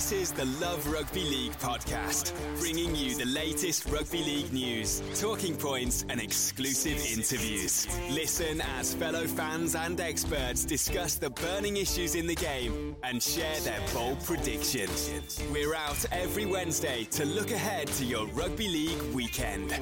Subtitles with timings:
[0.00, 5.54] This is the Love Rugby League podcast, bringing you the latest rugby league news, talking
[5.54, 7.86] points, and exclusive interviews.
[8.10, 13.60] Listen as fellow fans and experts discuss the burning issues in the game and share
[13.60, 15.38] their bold predictions.
[15.52, 19.78] We're out every Wednesday to look ahead to your rugby league weekend.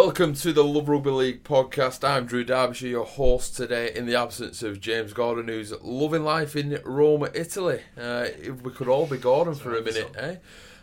[0.00, 2.08] Welcome to the Love Rugby League podcast.
[2.08, 6.54] I'm Drew Darbyshire, your host today, in the absence of James Gordon, who's loving life
[6.54, 7.80] in Rome, Italy.
[7.98, 10.36] Uh, if we could all be Gordon for a minute, eh?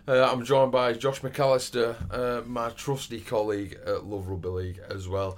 [0.06, 5.08] Uh, I'm joined by Josh McAllister, uh, my trusty colleague at Love Rugby League as
[5.08, 5.38] well.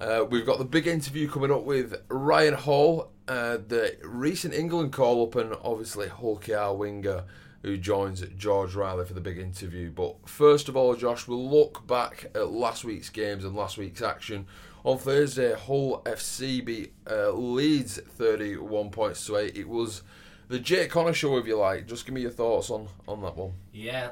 [0.00, 4.92] Uh, we've got the big interview coming up with Ryan Hall, uh, the recent England
[4.92, 7.24] call up, and obviously Hull KR winger
[7.62, 9.90] who joins George Riley for the big interview.
[9.90, 14.02] But first of all, Josh, we'll look back at last week's games and last week's
[14.02, 14.46] action.
[14.84, 19.56] On Thursday, Hull FC beat uh, Leeds 31 points to 8.
[19.56, 20.02] It was
[20.48, 21.86] the Jake Connor show, if you like.
[21.86, 23.52] Just give me your thoughts on, on that one.
[23.72, 24.10] Yeah,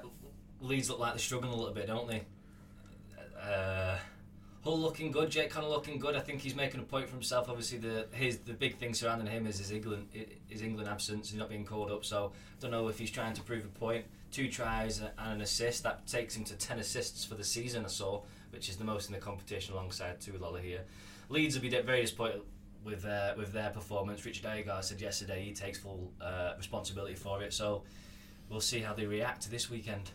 [0.60, 2.22] Leeds look like they're struggling a little bit, don't they?
[3.42, 3.96] Uh,
[4.62, 6.14] Hull looking good, Jake Connor looking good.
[6.14, 7.48] I think he's making a point for himself.
[7.48, 10.08] Obviously, the his the big thing surrounding him is his England
[10.48, 11.30] his England absence.
[11.30, 13.68] He's not being called up, so I don't know if he's trying to prove a
[13.68, 14.04] point.
[14.30, 17.88] Two tries and an assist that takes him to ten assists for the season or
[17.88, 20.80] so, which is the most in the competition alongside Tui Lolohea.
[21.30, 22.42] Leeds will be very disappointed
[22.84, 24.26] with uh, with their performance.
[24.26, 27.54] Richard Agar said yesterday he takes full uh, responsibility for it.
[27.54, 27.82] So
[28.50, 30.10] we'll see how they react this weekend.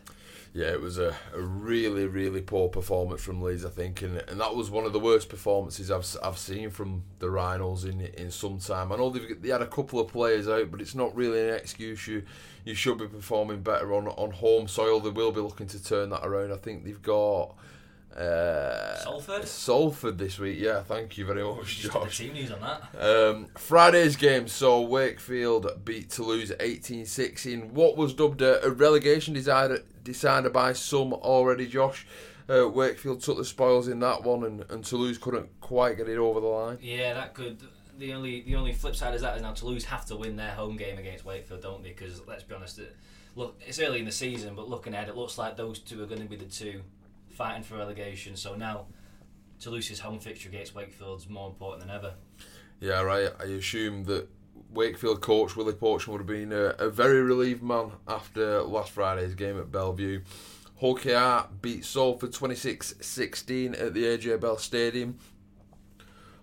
[0.53, 4.40] Yeah, it was a, a really, really poor performance from Leeds, I think, and, and
[4.40, 8.31] that was one of the worst performances I've, I've seen from the Rhinos in in
[8.31, 8.94] some time.
[8.94, 11.56] I know they've they had a couple of players out, but it's not really an
[11.56, 12.07] excuse.
[12.07, 12.24] You
[12.63, 15.01] you should be performing better on on home soil.
[15.01, 16.53] They will be looking to turn that around.
[16.53, 17.56] I think they've got.
[18.16, 19.48] Uh, Salford?
[19.48, 20.81] Salford this week, yeah.
[20.84, 22.18] Thank you very much, Just got the Josh.
[22.20, 22.81] team news on that.
[23.02, 29.34] Um, Friday's game saw Wakefield beat Toulouse 18-6 in what was dubbed a, a relegation
[29.34, 32.08] decider, decided by some already, Josh.
[32.50, 36.18] Uh, Wakefield took the spoils in that one and, and Toulouse couldn't quite get it
[36.18, 36.78] over the line.
[36.81, 37.59] Yeah, that could.
[37.98, 40.52] The only the only flip side is that is now Toulouse have to win their
[40.52, 41.90] home game against Wakefield, don't they?
[41.90, 42.96] Because let's be honest, it,
[43.36, 46.06] look, it's early in the season, but looking ahead, it looks like those two are
[46.06, 46.81] going to be the two
[47.35, 48.35] fighting for relegation.
[48.35, 48.85] So now
[49.59, 52.13] Toulouse's home fixture against Wakefield's more important than ever.
[52.79, 53.29] Yeah, right.
[53.40, 54.28] I assume that
[54.69, 59.35] Wakefield coach Willie Poching would have been a, a very relieved man after last Friday's
[59.35, 60.22] game at Bellevue.
[60.79, 65.18] Hull KR beat Salford 26-16 at the AJ Bell Stadium.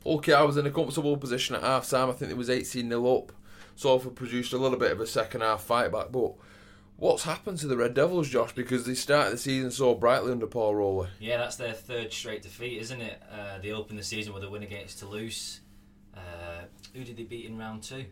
[0.04, 2.08] Hull KR was in a comfortable position at half time.
[2.08, 3.32] I think it was 18 0 up.
[3.76, 6.34] Salford produced a little bit of a second half fight back, but
[7.02, 8.52] what's happened to the Red Devils, Josh?
[8.52, 11.08] Because they started the season so brightly under Paul Rowley.
[11.18, 13.20] Yeah, that's their third straight defeat, isn't it?
[13.30, 15.60] Uh, they opened the season with a win against Toulouse.
[16.16, 16.20] Uh,
[16.94, 18.04] who did they beat in round two?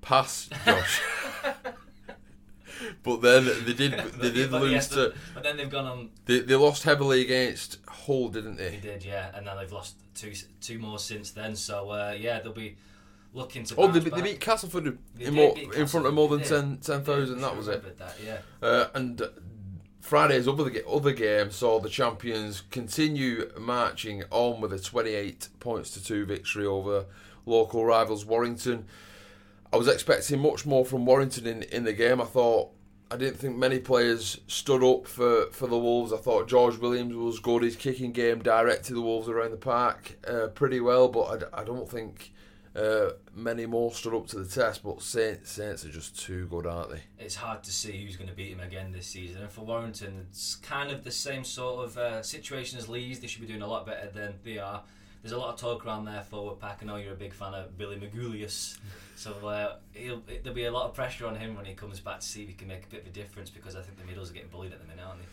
[0.00, 1.00] Pass, Josh.
[3.04, 6.10] but then they did they did But lose yes, to But then they've gone on.
[6.26, 8.76] they, they lost heavily against Hull, didn't They they?
[8.78, 11.54] did, yeah, and now they've lost two two more since then.
[11.54, 12.76] So uh, yeah, they'll be
[13.38, 13.74] looking to.
[13.76, 16.82] Oh, they, they beat Castleford They in, more, beat in front of more than Castleford,
[16.82, 17.04] they 10 did.
[17.06, 17.98] 10,000, that was it.
[17.98, 18.38] That, yeah.
[18.60, 19.22] Uh, and
[20.00, 26.04] Friday's other other game saw the champions continue marching on with a 28 points to
[26.04, 27.06] two victory over
[27.46, 28.86] local rivals Warrington.
[29.72, 32.22] I was expecting much more from Warrington in, in the game.
[32.22, 32.70] I thought
[33.10, 36.12] I didn't think many players stood up for, for the Wolves.
[36.12, 37.62] I thought George Williams was good.
[37.62, 41.64] His kicking game directed the Wolves around the park uh, pretty well, but I, I
[41.64, 42.32] don't think
[42.78, 44.82] uh, many more stood up to the test.
[44.82, 47.02] But Saints, Saints are just too good, aren't they?
[47.18, 49.42] It's hard to see who's going to beat him again this season.
[49.42, 53.20] And for Warrington, it's kind of the same sort of uh, situation as Leeds.
[53.20, 54.82] They should be doing a lot better than they are.
[55.22, 56.78] There's a lot of talk around their forward pack.
[56.80, 58.78] I know you're a big fan of Billy Magoulias.
[59.18, 62.24] So uh, there'll be a lot of pressure on him when he comes back to
[62.24, 64.30] see if he can make a bit of a difference because I think the middles
[64.30, 65.26] are getting bullied at the minute, aren't they?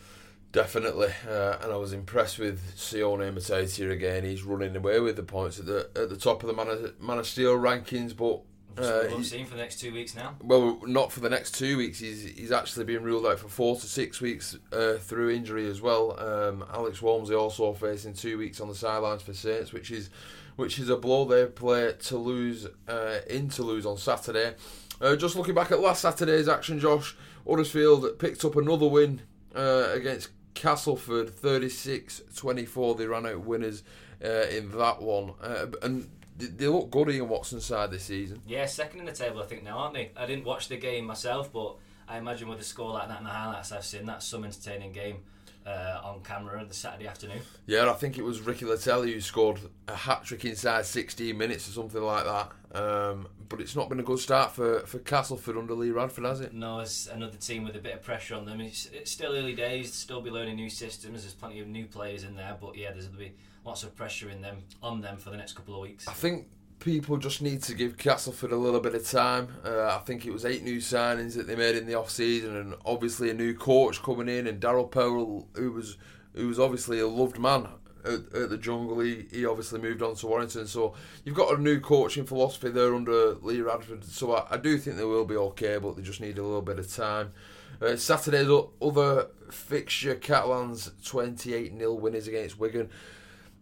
[0.56, 4.24] Definitely, uh, and I was impressed with Sione Matautia again.
[4.24, 6.98] He's running away with the points at the at the top of the Man of,
[6.98, 8.40] Man of Steel rankings, but
[8.82, 10.34] uh, we'll see for the next two weeks now.
[10.42, 11.98] Well, not for the next two weeks.
[11.98, 15.82] He's he's actually been ruled out for four to six weeks uh, through injury as
[15.82, 16.18] well.
[16.18, 20.08] Um, Alex Walmsley also facing two weeks on the sidelines for Saints, which is
[20.56, 21.26] which is a blow.
[21.26, 24.54] They play Toulouse uh, in Toulouse on Saturday.
[25.02, 27.14] Uh, just looking back at last Saturday's action, Josh
[27.46, 29.20] Huddersfield picked up another win
[29.54, 32.98] uh, against Castleford, 36-24.
[32.98, 33.84] They ran out winners
[34.24, 35.34] uh, in that one,
[35.82, 38.42] and they look good Ian Watson side this season.
[38.46, 40.10] Yeah, second in the table, I think now, aren't they?
[40.16, 41.76] I didn't watch the game myself, but
[42.08, 44.92] I imagine with a score like that and the highlights I've seen, that's some entertaining
[44.92, 45.18] game.
[45.64, 47.40] Uh, on camera the Saturday afternoon.
[47.66, 51.68] Yeah, I think it was Ricky Leutele who scored a hat trick inside 16 minutes
[51.68, 52.52] or something like that.
[52.76, 56.40] Um, but it's not been a good start for, for Castleford under Lee Radford, has
[56.40, 56.52] it?
[56.52, 58.60] No, it's another team with a bit of pressure on them.
[58.60, 61.22] It's, it's still early days, still be learning new systems.
[61.22, 63.96] There's plenty of new players in there, but yeah, there's going to be lots of
[63.96, 66.06] pressure in them on them for the next couple of weeks.
[66.06, 69.48] I think people just need to give Castleford a little bit of time.
[69.64, 72.56] Uh, I think it was eight new signings that they made in the off season,
[72.56, 75.96] and obviously a new coach coming in, and Daryl Powell, who was
[76.34, 77.68] who was obviously a loved man
[78.06, 79.00] at, at, the Jungle.
[79.00, 80.94] He, he obviously moved on to Warrington, so
[81.24, 84.04] you've got a new coaching philosophy there under Lee Radford.
[84.04, 86.62] So I, I do think they will be okay, but they just need a little
[86.62, 87.32] bit of time.
[87.80, 88.48] Uh, Saturday's
[88.80, 92.88] other fixture, Catalans 28 0 winners against Wigan.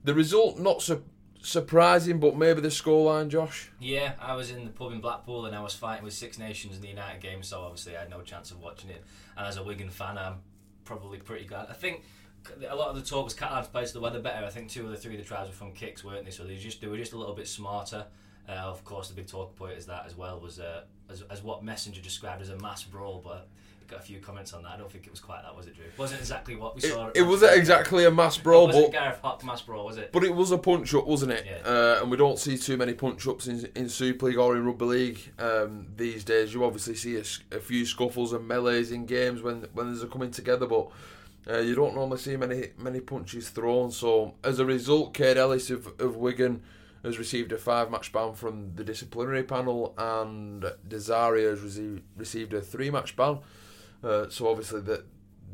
[0.05, 0.89] The result not
[1.43, 3.71] surprising, but maybe the scoreline, Josh.
[3.81, 6.77] Yeah, I was in the pub in Blackpool and I was fighting with Six Nations
[6.77, 9.03] in the United game, so obviously I had no chance of watching it.
[9.37, 10.41] And as a Wigan fan, I'm
[10.85, 11.67] probably pretty glad.
[11.71, 12.05] I think
[12.69, 14.45] a lot of the talk was Catalans played the weather better.
[14.45, 16.31] I think two of the three of the tries were from kicks, weren't they?
[16.31, 18.07] So they just they were just a little bit smarter.
[18.49, 21.43] Uh, of course, the big talk point is that as well was uh, as, as
[21.43, 23.49] what Messenger described as a mass brawl, but
[23.89, 24.73] got a few comments on that.
[24.73, 25.85] I don't think it was quite that, was it, Drew?
[25.85, 27.11] It wasn't exactly what we saw.
[27.15, 30.13] It, wasn't exactly a mass brawl, but Gareth Hock mass brawl, was it?
[30.13, 31.47] But it was a punch up, wasn't it?
[31.47, 31.71] Yeah.
[31.71, 34.65] Uh, and we don't see too many punch ups in, in Super League or in
[34.65, 36.55] Rugby League um, these days.
[36.55, 40.07] You obviously see a, a, few scuffles and melees in games when when there's a
[40.09, 40.89] coming together, but.
[41.49, 45.71] Uh, you don't normally see many many punches thrown, so as a result, Kaide Ellis
[45.71, 46.63] of, of Wigan
[47.03, 52.55] has received a five match ban from the disciplinary panel, and Dezaria has received, received
[52.55, 53.41] a three match ban.
[54.03, 55.05] Uh, so obviously that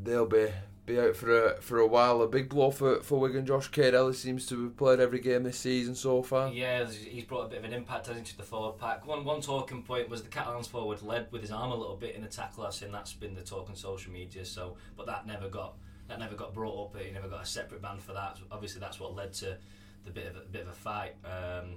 [0.03, 0.49] they'll be
[0.91, 2.23] be out for a for a while.
[2.23, 3.47] A big blow for, for Wigan.
[3.47, 6.53] Josh Kaide Ellis seems to have played every game this season so far.
[6.53, 9.07] Yeah, he's brought a bit of an impact into the forward pack.
[9.07, 12.15] One one talking point was the Catalans forward led with his arm a little bit
[12.15, 12.67] in the tackle.
[12.67, 14.45] I've seen that's been the talk on social media.
[14.45, 15.77] So, but that never got
[16.09, 17.01] that never got brought up.
[17.01, 18.39] He never got a separate ban for that.
[18.51, 19.57] Obviously, that's what led to
[20.05, 21.15] the bit of a bit of a fight.
[21.25, 21.77] Um,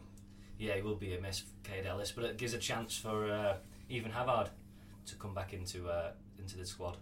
[0.57, 3.55] yeah, he will be a miss, Kaide Ellis, but it gives a chance for uh,
[3.89, 4.49] Ethan Havard
[5.07, 6.97] to come back into uh, into the squad.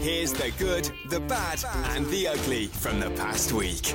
[0.00, 1.64] Here's the good, the bad,
[1.94, 3.94] and the ugly from the past week.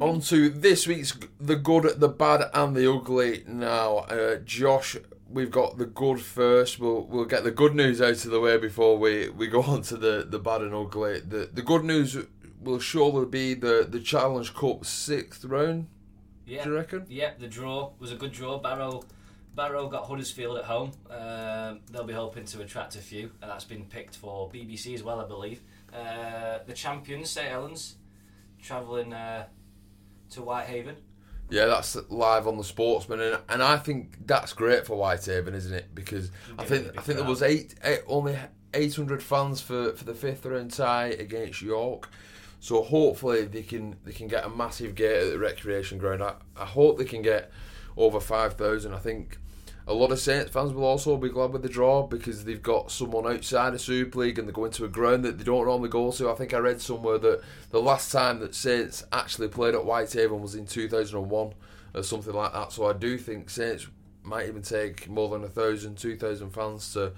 [0.00, 3.44] On to this week's the good, the bad, and the ugly.
[3.46, 4.96] Now, uh, Josh,
[5.28, 6.78] we've got the good first.
[6.78, 9.82] We'll we'll get the good news out of the way before we, we go on
[9.82, 11.20] to the, the bad and ugly.
[11.20, 12.16] The the good news
[12.60, 15.86] will surely be the, the Challenge Cup sixth round.
[16.46, 16.64] Yeah.
[16.64, 17.06] Do you reckon?
[17.08, 18.58] Yeah, the draw was a good draw.
[18.58, 19.02] Barrow
[19.54, 20.92] Barrow got Huddersfield at home.
[21.10, 25.02] Um, they'll be hoping to attract a few, and that's been picked for BBC as
[25.02, 25.62] well, I believe.
[25.92, 27.96] Uh, the champions, St Helens,
[28.62, 29.46] travelling uh,
[30.30, 30.96] to Whitehaven.
[31.50, 35.72] Yeah, that's live on the Sportsman, and, and I think that's great for Whitehaven, isn't
[35.72, 35.94] it?
[35.94, 38.36] Because I think I think there was eight, eight only
[38.74, 42.10] 800 fans for, for the fifth round tie against York.
[42.60, 46.22] So hopefully they can they can get a massive gate at the recreation ground.
[46.22, 47.50] I, I hope they can get
[47.98, 48.94] over 5,000.
[48.94, 49.38] I think
[49.86, 52.90] a lot of Saints fans will also be glad with the draw because they've got
[52.90, 55.88] someone outside the Super League and they're going to a ground that they don't normally
[55.88, 56.30] go to.
[56.30, 60.40] I think I read somewhere that the last time that Saints actually played at Whitehaven
[60.40, 61.54] was in 2001
[61.94, 62.72] or something like that.
[62.72, 63.88] So I do think Saints
[64.22, 67.12] might even take more than a thousand, two thousand fans to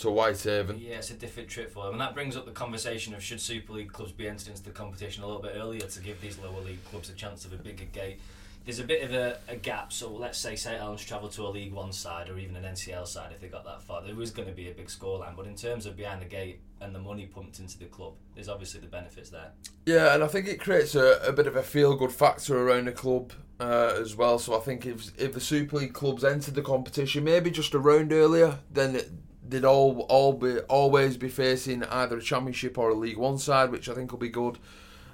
[0.00, 0.78] to Whitehaven.
[0.78, 3.40] Yeah, it's a different trip for them, and that brings up the conversation of should
[3.40, 6.38] Super League clubs be entered into the competition a little bit earlier to give these
[6.38, 8.20] lower league clubs a chance of a bigger gate.
[8.66, 11.50] There's a bit of a, a gap, so let's say St Helens travel to a
[11.50, 14.02] League One side or even an NCL side if they got that far.
[14.02, 16.58] There was going to be a big scoreline, but in terms of behind the gate
[16.80, 19.52] and the money pumped into the club, there's obviously the benefits there.
[19.86, 22.86] Yeah, and I think it creates a, a bit of a feel good factor around
[22.86, 24.36] the club uh, as well.
[24.40, 27.78] So I think if if the Super League clubs entered the competition maybe just a
[27.78, 29.10] round earlier, then it,
[29.48, 33.70] they'd all all be always be facing either a Championship or a League One side,
[33.70, 34.58] which I think will be good.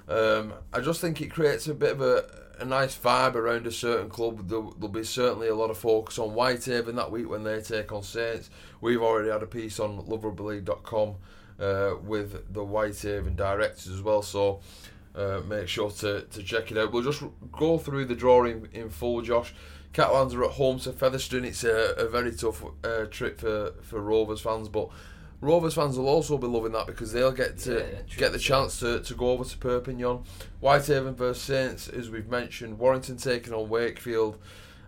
[0.09, 2.25] Um, I just think it creates a bit of a,
[2.59, 4.47] a nice vibe around a certain club.
[4.47, 7.91] There'll, there'll be certainly a lot of focus on Whitehaven that week when they take
[7.91, 8.49] on Saints.
[8.81, 11.15] We've already had a piece on loverugbyleague.com
[11.59, 14.61] uh, with the Whitehaven directors as well, so
[15.15, 16.91] uh, make sure to, to check it out.
[16.91, 19.53] We'll just go through the drawing in full, Josh.
[19.93, 21.45] Catalans are at home to Featherstone.
[21.45, 24.89] It's a, a very tough uh, trip for, for Rovers fans, but
[25.43, 28.79] Rovers fans will also be loving that because they'll get to Yeah, get the chance
[28.79, 30.23] to, to go over to Perpignan.
[30.61, 32.79] Whitehaven versus Saints, as we've mentioned.
[32.79, 34.39] Warrington taking on Wakefield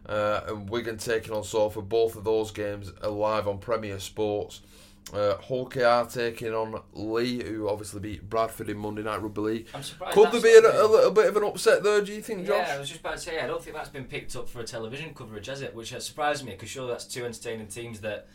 [0.08, 1.90] uh, and Wigan taking on Salford.
[1.90, 4.62] Both of those games are live on Premier Sports.
[5.14, 9.68] Uh, Hull KR taking on Leigh, who obviously beat Bradford in Monday Night Rugby League.
[9.74, 12.22] I'm surprised Could there be a, a little bit of an upset there, do you
[12.24, 12.68] think, Josh?
[12.68, 14.62] Yeah, I was just about to say, I don't think that's been picked up for
[14.62, 15.76] a television coverage, has it?
[15.76, 18.28] Which has surprised me because surely that's two entertaining teams that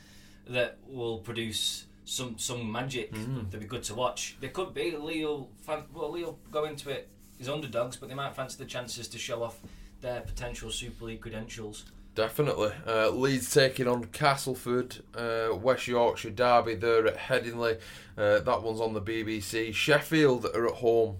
[0.46, 3.44] that will produce some some magic Mm-hmm.
[3.46, 4.36] that'd be good to watch.
[4.40, 5.48] They could be Leo.
[5.62, 7.08] Fan, well, Leo go into it
[7.40, 9.58] as underdogs, but they might fancy the chances to show off
[10.00, 11.84] their potential Super League credentials.
[12.14, 12.72] Definitely.
[12.86, 17.78] Uh, Leeds taking on Castleford, uh, West Yorkshire Derby there at Headingley.
[18.18, 19.72] Uh, that one's on the BBC.
[19.72, 21.18] Sheffield are at home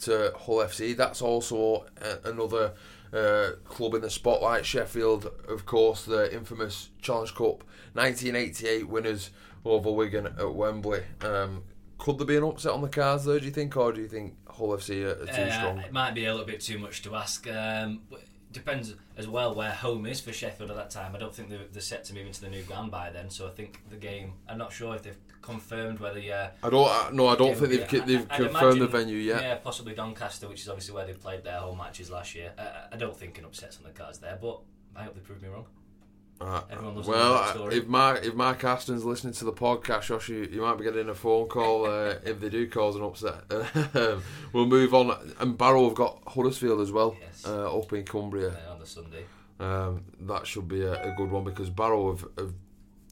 [0.00, 0.96] to Hull FC.
[0.96, 2.72] That's also a- another
[3.12, 4.66] uh, club in the spotlight.
[4.66, 7.62] Sheffield, of course, the infamous Challenge Cup
[7.94, 9.30] 1988 winners
[9.64, 11.02] over Wigan at Wembley.
[11.22, 11.62] Um,
[11.98, 14.08] could there be an upset on the cards there, do you think, or do you
[14.08, 15.78] think Hull FC are, are too Uh, strong?
[15.78, 17.48] It might be a little bit too much to ask.
[17.48, 18.02] Um,
[18.50, 21.14] depends as well where home is for Sheffield at that time.
[21.14, 23.46] I don't think they're, they're set to move into the new ground by then, so
[23.46, 24.34] I think the game.
[24.48, 26.18] I'm not sure if they've confirmed whether.
[26.18, 26.86] Yeah, I don't.
[26.88, 29.42] I- No, I don't think they've they've I- I'd confirmed the venue yet.
[29.42, 32.52] Yeah, possibly Doncaster, which is obviously where they played their home matches last year.
[32.58, 34.60] Uh, I don't think an upset's on the cards there, but
[34.96, 35.66] I hope they prove me wrong.
[36.40, 36.60] Uh,
[37.06, 40.48] well, a I- good if Mark if Mark Aston's listening to the podcast, Josh, you,
[40.50, 43.44] you might be getting a phone call uh, if they do cause an upset.
[44.52, 45.16] we'll move on.
[45.38, 47.44] And Barrow have got Huddersfield as well Yes.
[47.46, 48.56] uh, up in Cumbria.
[48.70, 49.24] on the Sunday.
[49.60, 52.52] Um, that should be a, a good one because Barrow have, have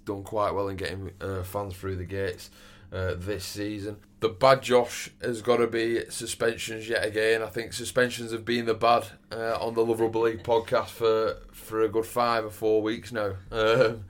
[0.04, 2.50] done quite well in getting uh, fans through the gates
[2.92, 3.98] uh, this season.
[4.20, 7.42] The bad Josh has got to be suspensions yet again.
[7.42, 11.82] I think suspensions have been the bad uh, on the Rugby League podcast for for
[11.82, 13.34] a good five or four weeks now.
[13.50, 14.04] Um,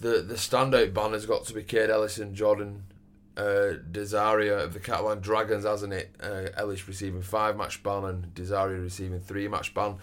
[0.00, 2.84] the the standout ban has got to be Kaide Ellison, Jordan
[3.36, 6.14] uh, Dezaria of the Catalan Dragons, hasn't it?
[6.22, 9.96] Uh, Ellis receiving five match ban and Dezaria receiving three match ban.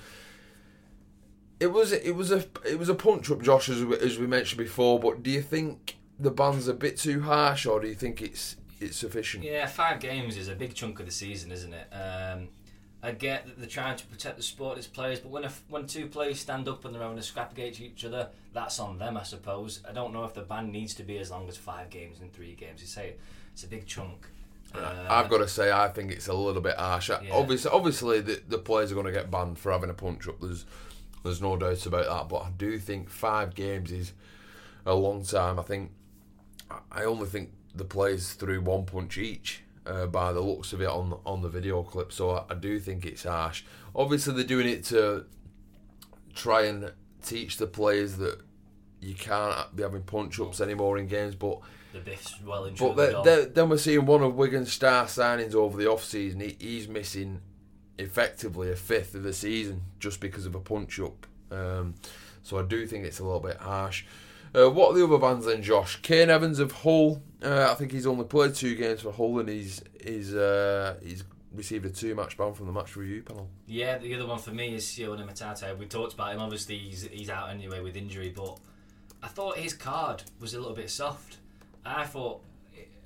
[1.60, 4.28] It was it was a it was a punch up, Josh, as we, as we
[4.28, 5.00] mentioned before.
[5.00, 8.56] But do you think the ban's a bit too harsh, or do you think it's
[8.80, 9.44] it's sufficient?
[9.44, 11.88] Yeah, five games is a big chunk of the season, isn't it?
[11.94, 12.50] Um,
[13.04, 15.88] I get that they're trying to protect the sport, its players, but when a, when
[15.88, 19.18] two players stand up and they're having a scrap against each other, that's on them,
[19.18, 19.82] I suppose.
[19.90, 22.32] I don't know if the ban needs to be as long as five games and
[22.32, 22.82] three games.
[22.82, 23.16] You say
[23.54, 24.28] it's a big chunk.
[24.74, 27.10] Uh, I've got to say, I think it's a little bit harsh.
[27.10, 27.20] Yeah.
[27.32, 30.40] Obviously, obviously, the, the players are going to get banned for having a punch up.
[30.40, 30.66] There's,
[31.24, 32.30] there's no doubt about that.
[32.30, 34.14] But I do think five games is
[34.86, 35.60] a long time.
[35.60, 35.92] I think,
[36.92, 39.64] I only think the players threw one punch each.
[39.84, 42.80] Uh, by the looks of it on on the video clip, so I, I do
[42.80, 43.64] think it's harsh.
[43.96, 45.26] Obviously, they're doing it to
[46.36, 46.92] try and
[47.24, 48.40] teach the players that
[49.00, 51.62] you can't be having punch ups anymore in games, but
[51.94, 53.26] the Biff's well and but truly the, gone.
[53.26, 56.40] the, then we're seeing one of Wigan's star signings over the off season.
[56.40, 57.42] He, he's missing
[57.98, 61.26] effectively a fifth of the season just because of a punch up.
[61.52, 61.96] Um,
[62.44, 64.06] so I do think it's a little bit harsh.
[64.54, 66.02] Uh, what are the other bands then, Josh?
[66.02, 67.22] Kane Evans of Hull.
[67.44, 71.24] Uh, I think he's only played two games for Hull, and he's he's uh, he's
[71.54, 73.50] received a two match ban from the match review panel.
[73.66, 75.76] Yeah, the other one for me is Sione Matautia.
[75.78, 76.42] We talked about him.
[76.42, 78.60] Obviously, he's, he's out anyway with injury, but
[79.24, 81.38] I thought his card was a little bit soft.
[81.86, 82.42] I thought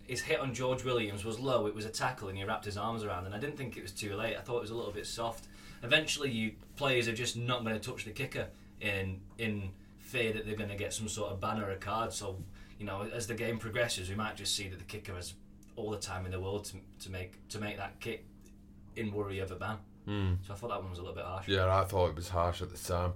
[0.07, 1.65] his hit on George Williams was low.
[1.67, 3.25] It was a tackle, and he wrapped his arms around.
[3.25, 4.35] And I didn't think it was too late.
[4.37, 5.47] I thought it was a little bit soft.
[5.83, 8.47] Eventually, you players are just not going to touch the kicker
[8.81, 9.71] in in
[10.15, 12.13] fear that they're going to get some sort of ban or a card.
[12.13, 12.37] So
[12.79, 15.33] you know, as the game progresses, we might just see that the kicker has
[15.75, 18.25] all the time in the world to, to make to make that kick
[18.95, 19.77] in worry of a ban.
[20.45, 21.47] So I thought that one was a little bit harsh.
[21.47, 23.13] Yeah, I thought it was harsh at the time.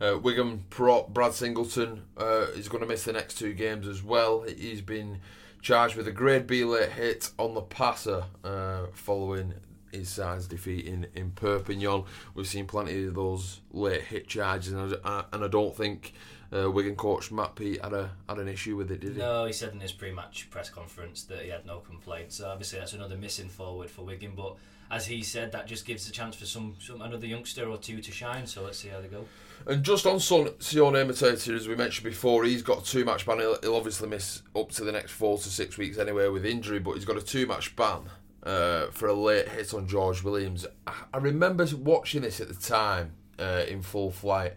[0.00, 4.02] Uh, Wigan prop Brad Singleton uh, is going to miss the next two games as
[4.02, 4.42] well.
[4.42, 5.20] He's been
[5.60, 9.52] charged with a Grade B late hit on the passer uh, following
[9.92, 12.04] his side's defeat in, in Perpignan.
[12.34, 16.14] We've seen plenty of those late hit charges, and I, and I don't think
[16.52, 19.18] uh, Wigan coach Matt Peet had a had an issue with it, did he?
[19.18, 22.36] No, he said in his pre-match press conference that he had no complaints.
[22.36, 24.56] So obviously that's another missing forward for Wigan, but
[24.90, 28.00] as he said, that just gives a chance for some, some another youngster or two
[28.00, 28.46] to shine.
[28.46, 29.24] So let's see how they go.
[29.66, 33.24] And just on Son, Sione Matautia, as we mentioned before, he's got a two match
[33.24, 33.38] ban.
[33.38, 36.80] He'll, he'll, obviously miss up to the next four to six weeks anyway with injury,
[36.80, 38.00] but he's got a two match ban
[38.42, 40.66] uh, for a late hit on George Williams.
[40.86, 44.54] I, I remember watching this at the time uh, in full flight,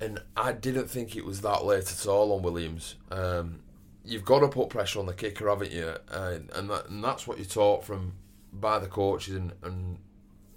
[0.00, 2.96] and I didn't think it was that late at all on Williams.
[3.10, 3.60] Um,
[4.04, 5.94] you've got to put pressure on the kicker, haven't you?
[6.10, 8.14] and, that, and that's what you're taught from
[8.52, 9.98] by the coaches and, and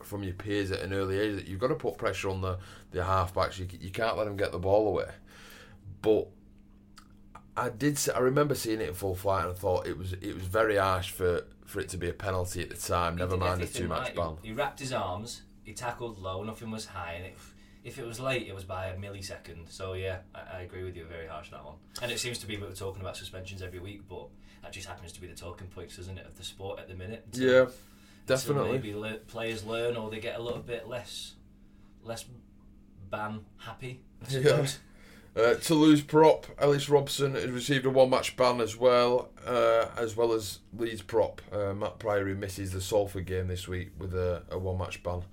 [0.01, 2.57] from your peers at an early age that you've got to put pressure on the,
[2.91, 3.59] the halfbacks.
[3.59, 5.09] You, you can't let them get the ball away.
[6.01, 6.27] But
[7.55, 7.99] I did.
[8.13, 10.77] I remember seeing it in full flight and I thought it was it was very
[10.77, 13.13] harsh for, for it to be a penalty at the time.
[13.13, 14.37] He never mind the two match ban.
[14.41, 15.43] He, he, wrapped his arms.
[15.63, 16.43] He tackled low.
[16.43, 17.37] Nothing was high, and it,
[17.83, 19.69] if it was late, it was by a millisecond.
[19.69, 21.05] So yeah, I, I, agree with you.
[21.05, 21.75] Very harsh that one.
[22.01, 24.27] And it seems to be that we're talking about suspensions every week, but
[24.61, 26.95] that just happens to be the talking points, doesn't it, of the sport at the
[26.95, 27.25] minute?
[27.33, 27.65] yeah.
[28.25, 28.71] Definitely.
[28.71, 31.33] maybe le- players learn or they get a little bit less
[32.03, 32.25] less
[33.09, 34.01] ban happy.
[34.29, 34.65] Yeah.
[35.35, 40.15] Uh, Toulouse prop Ellis Robson has received a one match ban as well, uh, as
[40.15, 44.43] well as Leeds prop uh, Matt Priory misses the Salford game this week with a,
[44.51, 45.23] a one match ban.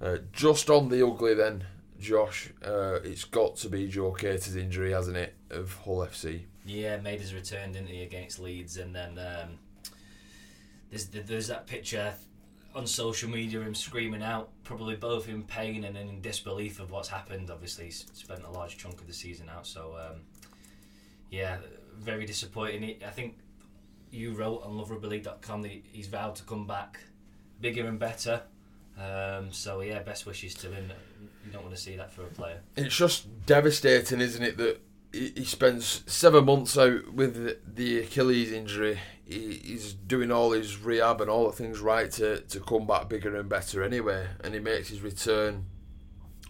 [0.00, 1.64] Uh, just on the ugly then,
[2.00, 6.42] Josh, uh, it's got to be Joe Cator's injury, hasn't it, of Hull FC?
[6.64, 9.58] Yeah, made his return, didn't he, against Leeds, and then um,
[10.90, 12.14] there's there's that picture
[12.74, 17.08] on social media him screaming out, probably both in pain and in disbelief of what's
[17.08, 17.50] happened.
[17.50, 20.20] Obviously, he's spent a large chunk of the season out, so um,
[21.30, 21.58] yeah,
[21.98, 22.96] very disappointing.
[23.06, 23.38] I think
[24.10, 27.00] you wrote on loverugbyleague.com that he's vowed to come back
[27.60, 28.42] bigger and better.
[29.00, 30.92] Um, so yeah, best wishes to him.
[31.44, 32.60] You don't want to see that for a player.
[32.76, 34.56] It's just devastating, isn't it?
[34.58, 34.80] That
[35.12, 38.98] he spends seven months out with the Achilles injury
[39.30, 43.36] he's doing all his rehab and all the things right to, to come back bigger
[43.36, 44.26] and better anyway.
[44.42, 45.66] And he makes his return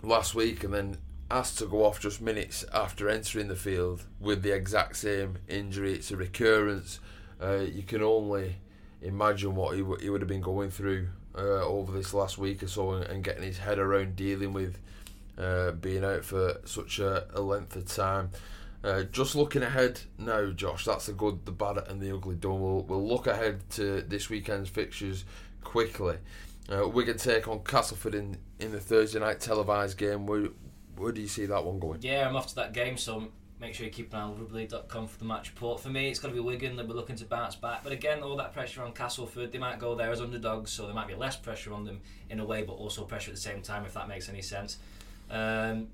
[0.03, 0.99] last week and then
[1.31, 5.95] has to go off just minutes after entering the field with the exact same injury.
[5.95, 7.01] It's a recurrence.
[7.41, 8.57] Uh, you can only
[9.03, 12.63] imagine what he, w- he would have been going through uh, over this last week
[12.63, 14.79] or so and, and, getting his head around dealing with
[15.39, 18.31] uh, being out for such a, a length of time.
[18.83, 22.61] Uh, just looking ahead now, Josh, that's the good, the bad, and the ugly done.
[22.61, 25.25] We'll, we'll look ahead to this weekend's fixtures
[25.63, 26.17] quickly.
[26.71, 30.27] Uh, Wigan take on Castleford in, in the Thursday night televised game.
[30.27, 30.49] Where,
[30.97, 32.01] where do you see that one going?
[32.03, 33.29] Yeah, I'm off to that game, so
[33.61, 35.81] make sure you keep an eye on rugbyleague.com for the match report.
[35.81, 37.85] For me, it's going to be Wigan that we're looking to bounce back.
[37.85, 40.95] But again, all that pressure on Castleford, they might go there as underdogs, so there
[40.95, 43.61] might be less pressure on them in a way, but also pressure at the same
[43.61, 44.79] time, if that makes any sense.
[45.31, 45.89] Um,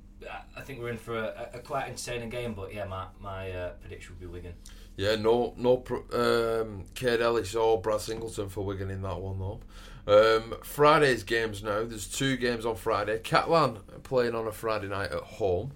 [0.57, 2.55] I think we're in for a, a quite entertaining game.
[2.55, 4.55] But yeah, my my uh, prediction would be Wigan.
[4.97, 9.61] Yeah, no, no, um, Kaide Ellis or Brad Singleton for Wigan in that one though.
[10.09, 11.85] Um, Friday's games now.
[11.85, 13.19] There's two games on Friday.
[13.19, 15.73] Catalan playing on a Friday night at home,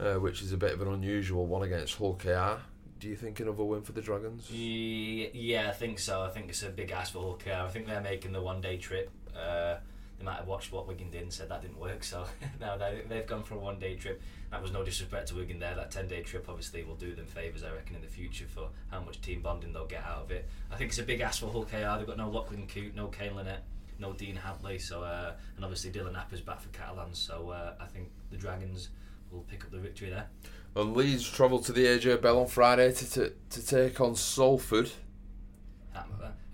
[0.00, 2.60] uh, which is a bit of an unusual one against Hull KR.
[2.98, 4.50] Do you think another win for the Dragons?
[4.50, 6.22] Yeah, I think so.
[6.22, 7.64] I think it's a big ask for Hull KR.
[7.66, 9.10] I think they're making the one day trip.
[9.36, 9.76] Uh,
[10.18, 12.02] they might have watched what Wigan did and said that didn't work.
[12.02, 12.24] So
[12.60, 14.22] now they, they've gone for a one day trip.
[14.50, 15.74] That was no disrespect to Wigan there.
[15.74, 18.68] That 10 day trip obviously will do them favours, I reckon, in the future for
[18.90, 20.48] how much team bonding they'll get out of it.
[20.70, 21.98] I think it's a big ask for Hull KR.
[21.98, 23.62] They've got no Lachlan Coote, no Kane Linnett,
[23.98, 27.18] no Dean Hadley, so uh, and obviously Dylan Napa's back for Catalans.
[27.18, 28.88] So uh, I think the Dragons
[29.36, 30.26] will pick up the victory there.
[30.74, 34.90] And Leeds travel to the AJ Bell on Friday to, to, to take on Salford.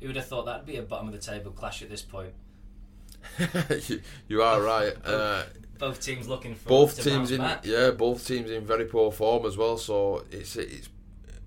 [0.01, 2.33] Who would have thought that'd be a bottom of the table clash at this point?
[3.89, 4.95] you, you, are right.
[5.05, 5.45] Uh,
[5.79, 7.65] both teams looking for both teams in back.
[7.65, 9.77] yeah, both teams in very poor form as well.
[9.77, 10.89] So it's it's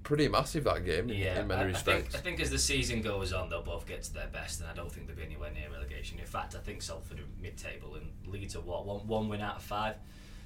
[0.03, 1.89] pretty massive that game yeah, in many I, respects.
[1.89, 4.61] I think, I think, as the season goes on, they'll both get to their best,
[4.61, 6.19] and I don't think they'll be anywhere near relegation.
[6.19, 9.57] In fact, I think Salford are mid-table and Leeds are what one one win out
[9.57, 9.95] of five.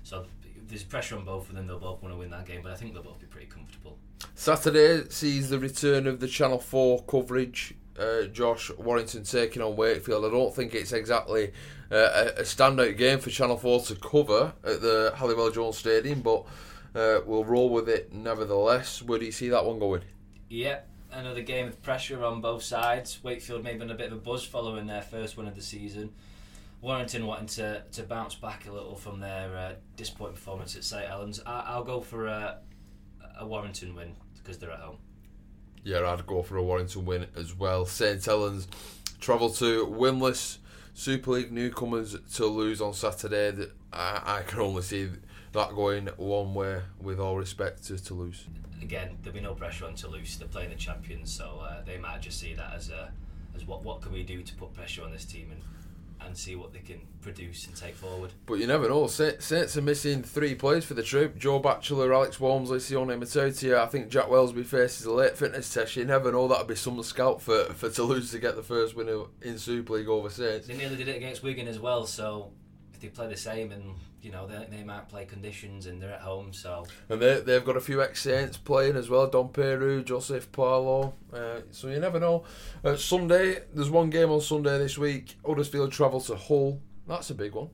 [0.04, 0.26] So
[0.68, 1.68] there's pressure on both of them.
[1.68, 3.98] They'll both want to win that game, but I think they'll both be pretty comfortable.
[4.36, 10.26] Saturday sees the return of the Channel Four coverage uh, Josh Warrington taking on Wakefield.
[10.26, 11.52] I don't think it's exactly
[11.92, 16.46] uh, a, standout game for Channel 4 to cover at the Halliwell Jones Stadium, but
[16.96, 19.02] uh, we'll roll with it nevertheless.
[19.02, 20.04] Where do you see that one going?
[20.50, 20.80] Yeah,
[21.12, 23.20] another game of pressure on both sides.
[23.24, 26.14] Wakefield maybe on a bit of a buzz following their first win of the season.
[26.82, 31.08] Warrington wanting to, to bounce back a little from their uh, disappointing performance at St
[31.08, 31.42] Helens.
[31.46, 32.60] I, will go for a,
[33.40, 34.98] a Warrington win because they're at home.
[35.84, 37.86] Yeah, I'd go for a Warrington win as well.
[37.86, 38.68] St Helens
[39.20, 40.58] travel to winless
[40.94, 43.68] Super League newcomers Toulouse on Saturday.
[43.92, 45.10] I, I can only see
[45.52, 46.82] that going one way.
[47.02, 48.46] With all respect to Toulouse.
[48.82, 50.38] Again, there'll be no pressure on Toulouse.
[50.38, 53.12] They're playing the champions, so uh, they might just see that as a
[53.56, 55.62] as what what can we do to put pressure on this team and
[56.22, 58.32] and see what they can produce and take forward.
[58.46, 59.08] But you never know.
[59.08, 61.38] Saints are missing three players for the trip.
[61.38, 63.82] Joe Batchelor, Alex Walmsley, Sione Matautia.
[63.82, 65.96] I think Jack Welsby faces a late fitness test.
[65.96, 66.48] You never know.
[66.48, 70.08] That'd be some scout for, for Toulouse to get the first win in Super League
[70.08, 70.68] over Saints.
[70.68, 72.52] They nearly did it against Wigan as well, so
[73.00, 76.14] if they play the same and you know they, they might play conditions and they're
[76.14, 76.86] at home so.
[77.08, 81.62] And they, they've got a few ex-Saints playing as well Dom Peyroux Joseph Paulo uh,
[81.72, 82.44] so you never know.
[82.84, 86.82] Uh, Sunday there's one game on Sunday this week Huddersfield travel to Hull.
[87.08, 87.70] That's a big one.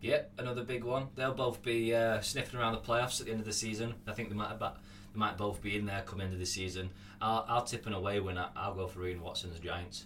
[0.00, 1.08] Yeah another big one.
[1.14, 3.94] They'll both be uh, sniffing around the playoffs at the end of the season.
[4.06, 6.46] I think they might have, they might both be in there come end of the
[6.46, 6.90] season.
[7.20, 10.04] I'll, I'll tip an away win I'll go for Ian Watson's Giants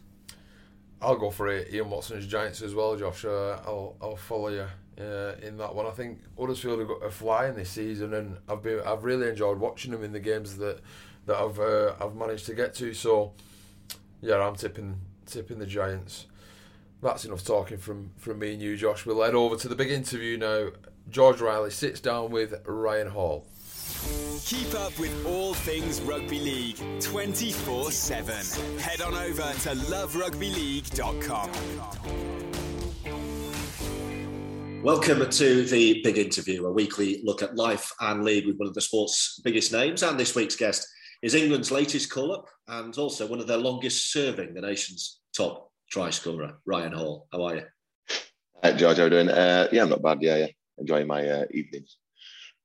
[1.03, 1.73] I'll go for it.
[1.73, 3.25] Ian Watson's Giants as well, Josh.
[3.25, 4.67] Uh, I'll I'll follow you
[5.03, 5.87] uh, in that one.
[5.87, 9.59] I think Huddersfield have got a flying this season, and I've been I've really enjoyed
[9.59, 10.81] watching them in the games that
[11.27, 12.93] that I've uh, I've managed to get to.
[12.93, 13.33] So
[14.21, 16.27] yeah, I'm tipping tipping the Giants.
[17.03, 19.07] That's enough talking from from me and you, Josh.
[19.07, 20.71] We'll head over to the big interview now.
[21.09, 23.47] George Riley sits down with Ryan Hall.
[24.45, 28.79] Keep up with all things rugby league 24 7.
[28.79, 31.51] Head on over to loverugbyleague.com.
[34.83, 38.73] Welcome to the Big Interview, a weekly look at life and league with one of
[38.73, 40.03] the sport's biggest names.
[40.03, 40.89] And this week's guest
[41.23, 45.71] is England's latest call up and also one of their longest serving, the nation's top
[45.91, 47.29] try scorer, Ryan Hall.
[47.31, 47.65] How are you?
[48.65, 48.97] Hi, George.
[48.97, 49.29] How are you doing?
[49.29, 50.23] Uh, yeah, I'm not bad.
[50.23, 50.47] Yeah, yeah.
[50.79, 51.99] Enjoying my uh, evenings.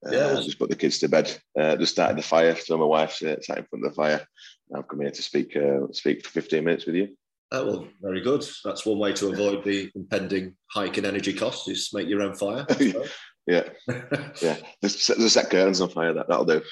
[0.06, 1.36] Uh, yeah, well, just put the kids to bed.
[1.58, 4.26] Uh, just started the fire, so my wife's uh, sat in front of the fire.
[4.74, 7.16] I've come here to speak uh, speak for 15 minutes with you.
[7.52, 8.44] Oh, well, very good.
[8.64, 12.34] That's one way to avoid the impending hike in energy costs is make your own
[12.34, 12.66] fire.
[13.46, 13.62] yeah,
[14.42, 14.56] yeah.
[14.80, 16.12] There's, there's set curtains on fire.
[16.12, 16.62] That that'll do.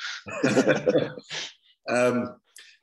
[1.89, 2.37] um,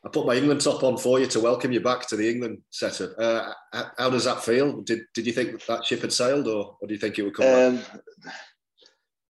[0.04, 2.60] I put my England top on for you to welcome you back to the England
[2.72, 3.12] setup.
[3.20, 3.54] Uh,
[3.98, 4.82] how does that feel?
[4.82, 7.36] Did Did you think that ship had sailed, or, or do you think it would
[7.36, 8.34] come um, back?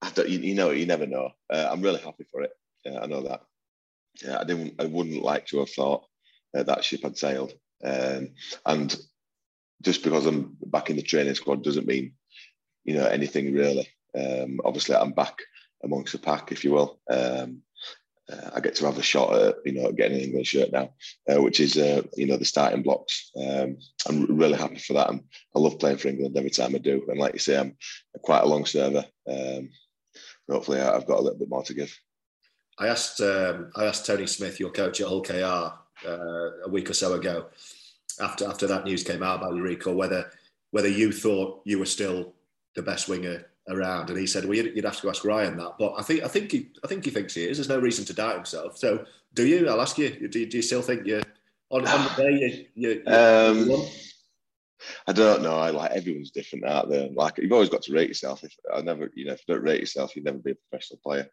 [0.01, 1.31] I don't, you, you, know, you never know.
[1.49, 2.51] Uh, I'm really happy for it.
[2.85, 3.41] Yeah, I know that.
[4.23, 4.75] Yeah, I didn't.
[4.79, 6.05] I wouldn't like to have thought
[6.55, 7.53] uh, that ship had sailed.
[7.83, 8.29] Um,
[8.65, 8.95] and
[9.81, 12.13] just because I'm back in the training squad doesn't mean,
[12.83, 13.87] you know, anything really.
[14.17, 15.37] Um, obviously, I'm back
[15.83, 16.99] amongst the pack, if you will.
[17.09, 17.61] Um,
[18.31, 20.93] uh, I get to have a shot at, you know, getting an England shirt now,
[21.29, 23.31] uh, which is, uh, you know, the starting blocks.
[23.35, 25.09] Um, I'm really happy for that.
[25.09, 25.21] I'm,
[25.55, 27.03] i love playing for England every time I do.
[27.09, 27.75] And like you say, I'm
[28.21, 29.05] quite a long server.
[29.27, 29.69] Um,
[30.51, 31.97] hopefully, I've got a little bit more to give.
[32.79, 35.73] I asked um, I asked Tony Smith, your coach at Hull KR,
[36.07, 37.47] uh, a week or so ago,
[38.19, 40.31] after after that news came out about your recall, whether
[40.71, 42.33] whether you thought you were still
[42.75, 45.77] the best winger around, and he said, "Well, you'd, you'd have to ask Ryan that."
[45.77, 47.57] But I think I think he I think he thinks he is.
[47.57, 48.77] There's no reason to doubt himself.
[48.77, 49.69] So, do you?
[49.69, 50.27] I'll ask you.
[50.27, 51.23] Do, do you still think you're
[51.69, 52.67] on, on the day?
[52.75, 53.85] You, you, um,
[55.07, 55.57] I don't know.
[55.57, 57.09] I like everyone's different out there.
[57.13, 58.43] Like you've always got to rate yourself.
[58.43, 60.99] If I never, you know, if you don't rate yourself, you'd never be a professional
[61.03, 61.27] player.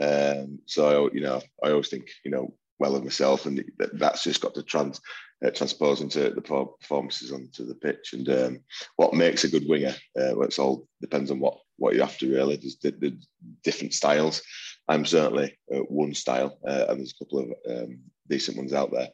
[0.00, 4.24] Um, so you know, I always think you know well of myself, and that, that's
[4.24, 5.00] just got to trans
[5.44, 8.12] uh, transpose into the performances onto the pitch.
[8.12, 8.60] And um,
[8.96, 12.26] what makes a good winger, uh, well, it's all depends on what what you're after.
[12.26, 13.16] Really, there's the, the
[13.62, 14.42] different styles.
[14.88, 18.90] I'm certainly uh, one style, uh, and there's a couple of um, decent ones out
[18.90, 19.08] there,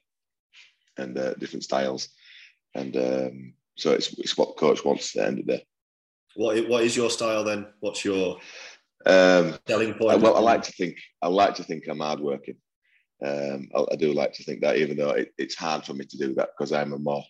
[0.97, 2.09] and uh, different styles.
[2.75, 5.67] And um, so it's, it's what the coach wants at the end of the day.
[6.35, 7.67] What what is your style then?
[7.81, 8.39] What's your
[9.07, 10.21] um, selling point?
[10.21, 12.57] Well, I like to think I like to think I'm hardworking.
[13.25, 16.05] Um, I, I, do like to think that, even though it, it's hard for me
[16.05, 17.25] to do that because I'm a more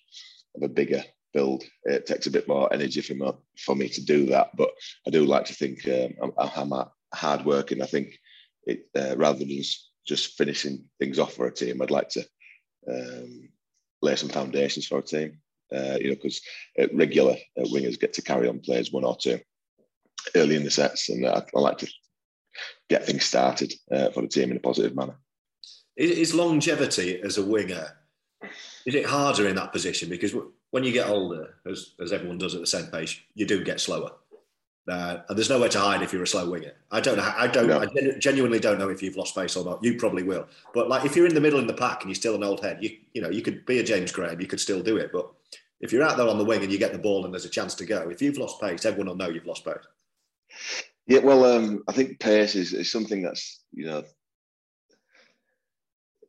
[0.57, 1.63] of a bigger build.
[1.85, 4.57] It takes a bit more energy for me, for me to do that.
[4.57, 4.71] But
[5.07, 7.83] I do like to think um, I'm, I'm hard working.
[7.83, 8.19] I think
[8.65, 12.25] it, uh, rather than just, just finishing things off for a team, I'd like to
[12.91, 13.49] um,
[14.03, 15.39] lay some foundations for a team.
[15.75, 16.41] Uh, you know, because
[16.81, 19.39] uh, regular uh, wingers get to carry on players one or two
[20.35, 21.89] early in the sets, and I, I like to
[22.89, 25.17] get things started uh, for the team in a positive manner.
[25.97, 27.89] Is longevity as a winger,
[28.85, 30.09] is it harder in that position?
[30.09, 30.35] Because
[30.71, 33.81] when you get older, as, as everyone does at the same pace, you do get
[33.81, 34.13] slower.
[34.89, 36.73] Uh, and there's nowhere to hide if you're a slow winger.
[36.93, 37.33] I don't know.
[37.37, 37.67] I don't.
[37.67, 37.81] No.
[37.81, 39.83] I genuinely don't know if you've lost pace or not.
[39.83, 40.47] You probably will.
[40.75, 42.63] But like, if you're in the middle in the pack and you're still an old
[42.63, 44.41] head, you you know you could be a James Graham.
[44.41, 45.11] You could still do it.
[45.13, 45.33] But
[45.81, 47.51] if you're out there on the wing and you get the ball and there's a
[47.51, 49.75] chance to go, if you've lost pace, everyone will know you've lost pace.
[51.07, 54.05] Yeah, well, um, I think pace is, is something that's you know,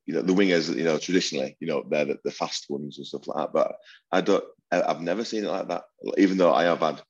[0.05, 3.07] you know, the wingers, you know, traditionally, you know, they're the, the fast ones and
[3.07, 3.53] stuff like that.
[3.53, 3.75] But
[4.11, 5.83] I don't, I've never seen it like that.
[6.17, 7.01] Even though I have had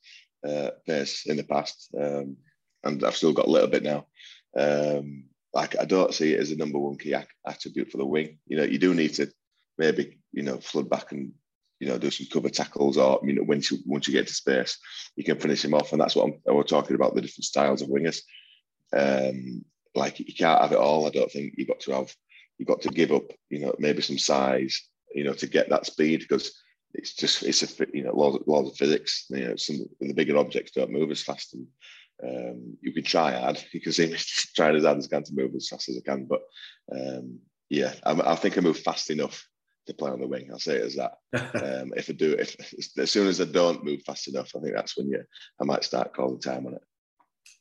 [0.47, 2.37] uh, pace in the past, um,
[2.83, 4.05] and I've still got a little bit now.
[4.57, 8.39] Um, like I don't see it as a number one key attribute for the wing.
[8.47, 9.31] You know, you do need to
[9.77, 11.33] maybe you know flood back and
[11.79, 14.33] you know do some cover tackles, or you know once you once you get to
[14.33, 14.77] space,
[15.15, 17.81] you can finish him off, and that's what I'm, we're talking about the different styles
[17.81, 18.21] of wingers.
[18.95, 21.07] Um, like you can't have it all.
[21.07, 22.13] I don't think you've got to have
[22.57, 24.81] you've got to give up, you know, maybe some size,
[25.13, 26.53] you know, to get that speed because
[26.93, 29.25] it's just it's a you know laws, laws of physics.
[29.29, 31.67] You know, some the bigger objects don't move as fast, and
[32.23, 33.63] um, you can try hard.
[33.71, 34.17] You can see me
[34.55, 36.41] trying as hard as I can to move as fast as I can, but
[36.91, 39.45] um, yeah, I, I, think I move fast enough
[39.87, 40.49] to play on the wing.
[40.51, 41.17] I'll say it as that.
[41.33, 42.55] um, if I do, if
[42.97, 45.23] as soon as I don't move fast enough, I think that's when you
[45.59, 46.81] I might start calling time on it.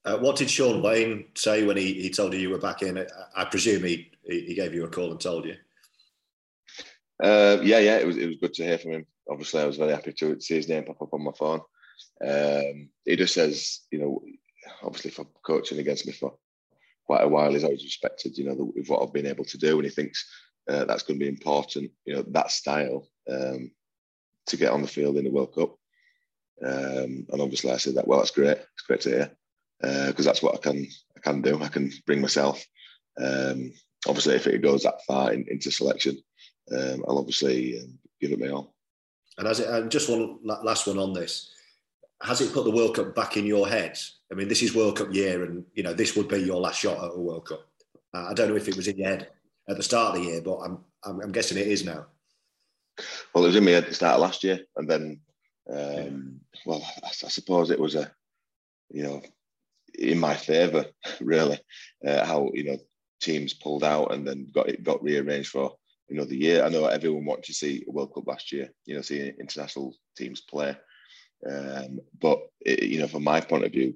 [0.05, 2.99] Uh, what did Shaun Wane say when he, he told you you were back in?
[2.99, 5.57] I, I presume he, he gave you a call and told you.
[7.23, 9.07] Uh, yeah, yeah, it was it was good to hear from him.
[9.29, 11.61] Obviously, I was very happy to see his name pop up on my phone.
[12.25, 14.23] Um, he just says, you know,
[14.83, 16.35] obviously for coaching against me for
[17.07, 19.77] quite a while, he's always respected, you know, with what I've been able to do,
[19.77, 20.29] and he thinks
[20.69, 23.71] uh, that's going to be important, you know, that style um,
[24.47, 25.77] to get on the field in the World Cup.
[26.65, 28.09] Um, and obviously, I said that.
[28.09, 28.59] Well, that's great.
[28.59, 29.31] It's great to hear
[29.81, 31.63] because uh, that's what I can I can do.
[31.63, 32.65] I can bring myself.
[33.19, 33.73] Um,
[34.09, 36.19] obviously, if it goes that far in, into selection,
[36.73, 38.75] um, I'll obviously um, give it my all.
[39.39, 41.53] And as it, and just one last one on this,
[42.23, 43.99] has it put the World Cup back in your head?
[44.33, 46.81] I mean, this is World Cup year, and you know this would be your last
[46.81, 47.69] shot at a World Cup.
[48.15, 49.29] Uh, I don't know if it was in your head
[49.69, 52.07] at the start of the year, but I'm I'm, I'm guessing it is now.
[53.35, 55.21] Well, it was in my head at the start of last year, and then,
[55.71, 58.11] um, well, I, I suppose it was a,
[58.91, 59.23] you know,
[59.99, 60.87] in my favour,
[61.21, 61.59] really,
[62.07, 62.79] uh, how you know
[63.21, 65.75] teams pulled out and then got it got rearranged for
[66.09, 66.65] another year.
[66.65, 69.95] I know everyone wanted to see a World Cup last year, you know, see international
[70.17, 70.77] teams play,
[71.49, 73.95] um, but it, you know, from my point of view,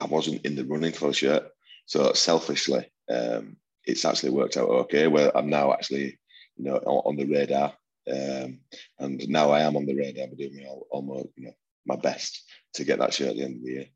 [0.00, 1.48] I wasn't in the running for a shirt.
[1.86, 5.06] So selfishly, um, it's actually worked out okay.
[5.06, 6.18] Where I'm now actually,
[6.56, 7.72] you know, on, on the radar,
[8.10, 8.60] um,
[8.98, 10.24] and now I am on the radar.
[10.24, 11.54] I'm doing all, all my, you know,
[11.86, 13.86] my best to get that shirt at the end of the year.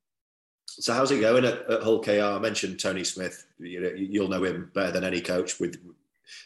[0.67, 2.11] So how's it going at, at Hull KR?
[2.11, 3.47] I mentioned Tony Smith.
[3.59, 5.77] You will know him better than any coach with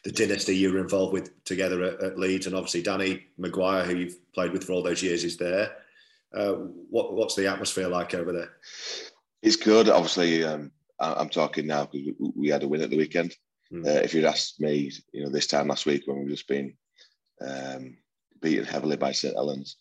[0.05, 3.97] the dynasty you were involved with together at, at, Leeds, and obviously Danny McGuire, who
[3.97, 5.77] you've played with for all those years, is there.
[6.35, 6.53] Uh,
[6.91, 8.51] what, what's the atmosphere like over there?
[9.43, 9.89] It's good.
[9.89, 13.35] Obviously, um, I, am talking now because we, had a win at the weekend.
[13.73, 13.87] Mm.
[13.87, 16.75] Uh, if you'd asked me, you know, this time last week when we've just been
[17.47, 17.97] um,
[18.41, 19.77] beaten heavily by St Helens,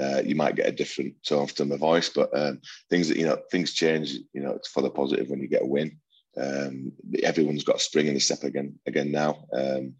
[0.00, 2.08] uh, you might get a different tone to my voice.
[2.08, 4.14] But um, things that you know, things change.
[4.32, 5.98] You know, it's for the positive when you get a win.
[6.40, 8.78] Um, everyone's got a spring in the step again.
[8.86, 9.94] Again now, um,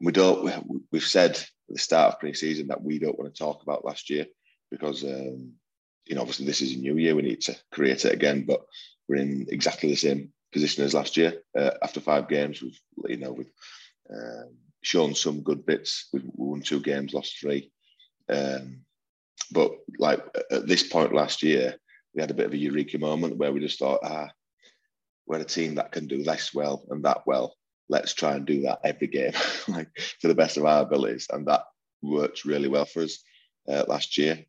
[0.00, 0.82] we don't.
[0.90, 4.10] We've said at the start of pre-season that we don't want to talk about last
[4.10, 4.26] year
[4.70, 5.52] because um,
[6.06, 7.14] you know obviously this is a new year.
[7.14, 8.64] We need to create it again, but
[9.08, 11.42] we're in exactly the same position as last year.
[11.58, 13.52] Uh, after five games, we've you know we've
[14.10, 16.08] um, shown some good bits.
[16.12, 17.70] We've won two games, lost three.
[18.28, 18.84] Um,
[19.50, 21.76] but like at this point last year,
[22.14, 24.28] we had a bit of a eureka moment where we just thought, ah,
[25.26, 27.54] we're a team that can do this well and that well.
[27.88, 29.32] Let's try and do that every game,
[29.68, 29.88] like
[30.20, 31.64] to the best of our abilities, and that
[32.02, 33.18] worked really well for us
[33.68, 34.44] uh, last year.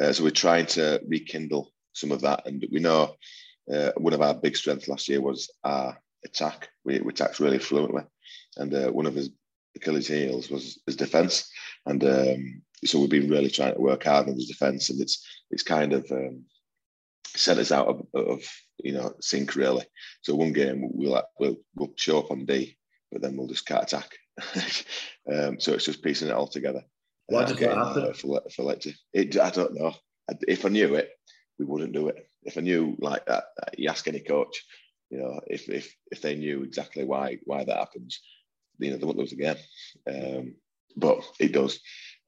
[0.00, 3.16] Uh, so we're trying to rekindle some of that, and we know
[3.72, 6.68] uh, one of our big strengths last year was our attack.
[6.84, 8.02] We, we attacked really fluently,
[8.56, 9.30] and uh, one of his
[9.76, 11.50] Achilles' heels was his defence,
[11.86, 15.26] and um, so we've been really trying to work hard on the defence, and it's
[15.50, 16.44] it's kind of um,
[17.26, 18.42] set us out of, of,
[18.78, 19.84] you know sync really.
[20.22, 22.76] So one game we'll we'll we'll show up on D,
[23.12, 24.10] but then we'll just cut attack.
[25.32, 26.82] um, so it's just piecing it all together.
[27.26, 28.06] Why did that happen?
[28.06, 28.40] Uh, for.
[29.12, 29.94] It, I don't know.
[30.46, 31.10] If I knew it,
[31.58, 32.27] we wouldn't do it.
[32.42, 33.44] If I knew like that,
[33.76, 34.64] you ask any coach,
[35.10, 38.20] you know, if if if they knew exactly why why that happens,
[38.78, 39.56] you know, they wouldn't lose again.
[40.06, 40.54] Um,
[40.96, 41.76] but it does.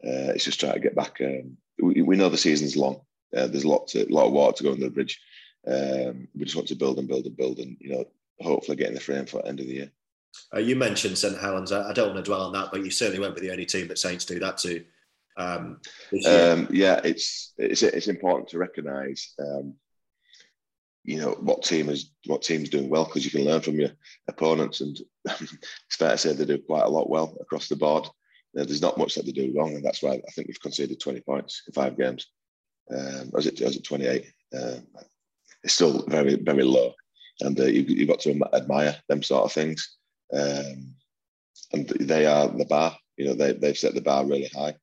[0.04, 1.20] Uh, it's just trying to get back.
[1.20, 3.00] Um, we, we, know the season's long.
[3.36, 5.20] Uh, there's a lot, to, lot of water to go under the bridge.
[5.66, 8.04] Um, we just want to build and build and build, and you know,
[8.40, 9.92] hopefully get in the frame for the end of the year.
[10.54, 11.72] Uh, you mentioned St Helens.
[11.72, 13.66] I, I, don't want to dwell on that, but you certainly won't be the only
[13.66, 14.84] team that Saints do that to.
[15.36, 15.80] Um,
[16.26, 19.74] um, yeah, it's it's it's important to recognise, um,
[21.04, 23.90] you know, what team is what team's doing well because you can learn from your
[24.28, 28.06] opponents, and it's fair to say they do quite a lot well across the board.
[28.54, 31.20] there's not much that they do wrong, and that's why I think we've conceded 20
[31.20, 32.26] points in five games.
[32.90, 34.26] Um, was it was it 28?
[34.56, 34.80] Uh,
[35.62, 36.92] it's still very very low,
[37.40, 39.96] and uh, you, you've got to admire them sort of things.
[40.32, 40.94] Um,
[41.72, 42.96] and they are the bar.
[43.16, 44.74] You know, they they've set the bar really high,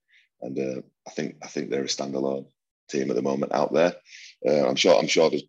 [0.41, 2.47] and uh, I think I think they're a standalone
[2.89, 3.93] team at the moment out there.
[4.47, 5.43] Uh, I'm sure I'm sure there's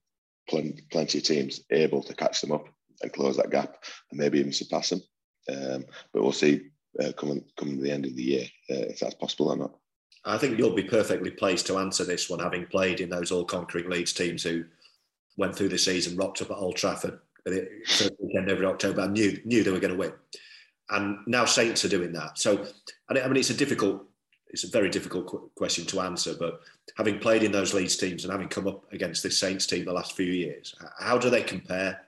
[0.48, 2.68] plenty, of teams able to catch them up
[3.02, 5.02] and close that gap, and maybe even surpass them.
[5.50, 6.62] Um, but we'll see
[7.02, 9.74] uh, coming coming to the end of the year uh, if that's possible or not.
[10.24, 13.88] I think you'll be perfectly placed to answer this one, having played in those all-conquering
[13.88, 14.64] Leeds teams who
[15.36, 19.14] went through the season, rocked up at Old Trafford for the weekend every October, and
[19.14, 20.12] knew knew they were going to win.
[20.90, 22.38] And now Saints are doing that.
[22.38, 22.66] So,
[23.08, 24.07] I mean, it's a difficult,
[24.50, 26.34] it's a very difficult question to answer.
[26.38, 26.60] But
[26.96, 29.92] having played in those Leeds teams and having come up against this Saints team the
[29.92, 32.00] last few years, how do they compare?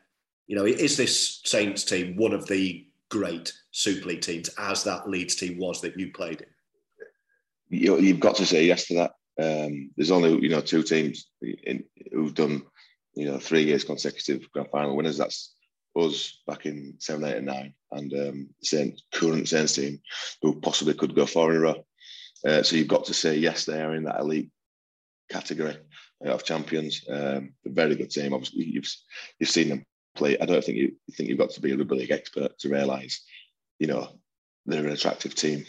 [0.47, 5.09] You know, is this Saints team one of the great Super League teams as that
[5.09, 6.47] Leeds team was that you played in?
[7.83, 9.13] You, have got to say yes to that.
[9.41, 12.63] Um, there's only you know two teams in, who've done
[13.15, 15.19] you know three years consecutive grand final winners.
[15.19, 15.55] That's
[15.97, 20.01] us back in seven, eight, and nine, and um, Saint, current Saints team
[20.43, 21.85] who possibly could go four in a row.
[22.47, 24.51] Uh, so you've got to say yes, they are in that elite
[25.31, 25.77] category
[26.23, 27.05] of champions.
[27.09, 28.33] Um, a very good team.
[28.33, 28.91] Obviously, you've
[29.39, 30.39] you've seen them play.
[30.39, 33.23] I don't think you think you've got to be a rugby league expert to realise,
[33.79, 34.09] you know,
[34.67, 35.65] they're an attractive team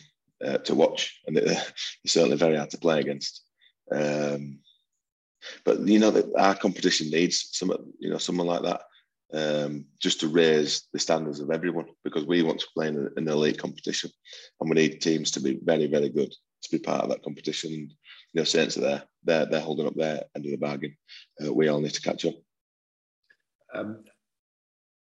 [0.45, 1.63] uh, to watch, and they're, they're,
[2.05, 3.43] certainly very hard to play against.
[3.91, 4.59] Um,
[5.65, 8.81] but you know that our competition needs some, you know, someone like that
[9.33, 13.27] um, just to raise the standards of everyone because we want to play in an
[13.27, 14.11] elite competition,
[14.59, 17.71] and we need teams to be very, very good to be part of that competition.
[17.71, 17.89] You
[18.33, 20.95] know, Saints are there; they're they're holding up their end of the bargain.
[21.43, 22.35] Uh, we all need to catch up.
[23.73, 24.03] Um,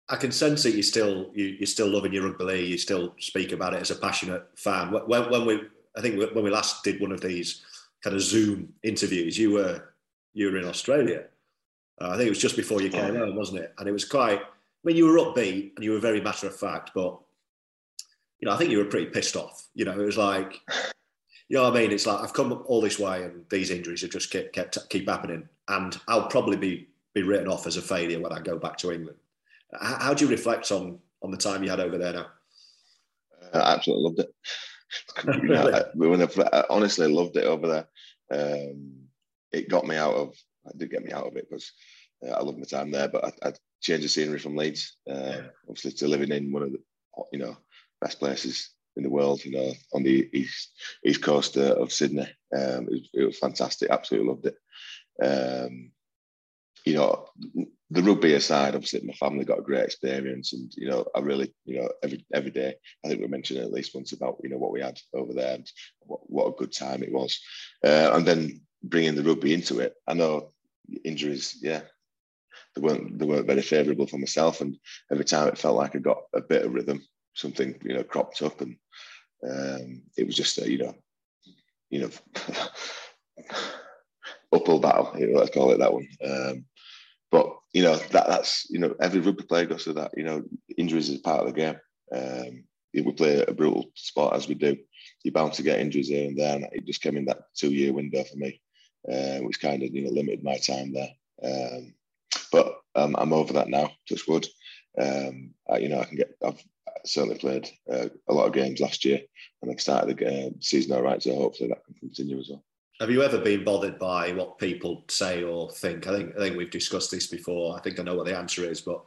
[0.09, 2.69] I can sense that you still you, you're still loving your rugby league.
[2.69, 4.91] You still speak about it as a passionate fan.
[4.91, 5.61] When, when we,
[5.95, 7.63] I think when we last did one of these
[8.03, 9.93] kind of Zoom interviews, you were
[10.33, 11.25] you were in Australia.
[11.99, 13.73] Uh, I think it was just before you came home, wasn't it?
[13.77, 14.39] And it was quite.
[14.39, 17.19] I mean, you were upbeat and you were very matter of fact, but
[18.39, 19.67] you know, I think you were pretty pissed off.
[19.73, 20.61] You know, it was like,
[21.49, 21.91] you know what I mean?
[21.91, 25.07] It's like I've come all this way and these injuries have just kept, kept keep
[25.07, 28.77] happening, and I'll probably be be written off as a failure when I go back
[28.77, 29.17] to England.
[29.79, 32.27] How, how do you reflect on on the time you had over there now?
[33.53, 34.35] Uh, I absolutely loved it.
[35.41, 35.73] really?
[35.73, 37.87] I, I, I honestly loved it over there.
[38.31, 38.93] Um,
[39.51, 40.33] it got me out of.
[40.65, 41.71] It did get me out of it because
[42.27, 43.07] uh, I loved my time there.
[43.07, 45.41] But I, I changed the scenery from Leeds, uh, yeah.
[45.69, 46.79] obviously to living in one of the
[47.31, 47.55] you know
[48.01, 49.43] best places in the world.
[49.45, 50.71] You know, on the east
[51.05, 52.27] east coast uh, of Sydney.
[52.55, 53.89] Um, it, was, it, was, fantastic.
[53.89, 54.55] Absolutely loved it.
[55.23, 55.91] Um,
[56.85, 57.27] you know,
[57.89, 61.53] the rugby aside, obviously my family got a great experience, and you know, I really,
[61.65, 64.57] you know, every every day, I think we mentioned at least once about you know
[64.57, 67.39] what we had over there and what, what a good time it was,
[67.85, 69.93] uh, and then bringing the rugby into it.
[70.07, 70.53] I know
[71.03, 71.81] injuries, yeah,
[72.75, 74.77] they weren't they weren't very favourable for myself, and
[75.11, 77.01] every time it felt like I got a bit of rhythm,
[77.33, 78.77] something you know cropped up, and
[79.43, 80.95] um, it was just a, you know,
[81.89, 82.09] you know.
[84.53, 86.07] uphill battle, let's call it that one.
[86.23, 86.65] Um,
[87.31, 90.11] but you know that that's you know every rugby player goes through that.
[90.15, 90.43] You know
[90.77, 91.77] injuries is part of the game.
[92.11, 94.77] Um, if we play a brutal sport as we do,
[95.23, 96.55] you're bound to get injuries here and there.
[96.55, 98.61] And it just came in that two-year window for me,
[99.11, 101.09] uh, which kind of you know limited my time there.
[101.43, 101.93] Um,
[102.51, 103.91] but um, I'm over that now.
[104.07, 104.47] Touch wood.
[104.99, 106.35] Um, I, you know I can get.
[106.43, 106.63] I've
[107.05, 109.19] certainly played uh, a lot of games last year,
[109.61, 111.21] and I've started the uh, season all right.
[111.21, 112.63] So hopefully that can continue as well.
[112.99, 116.07] Have you ever been bothered by what people say or think?
[116.07, 117.77] I think I think we've discussed this before.
[117.77, 119.03] I think I know what the answer is, but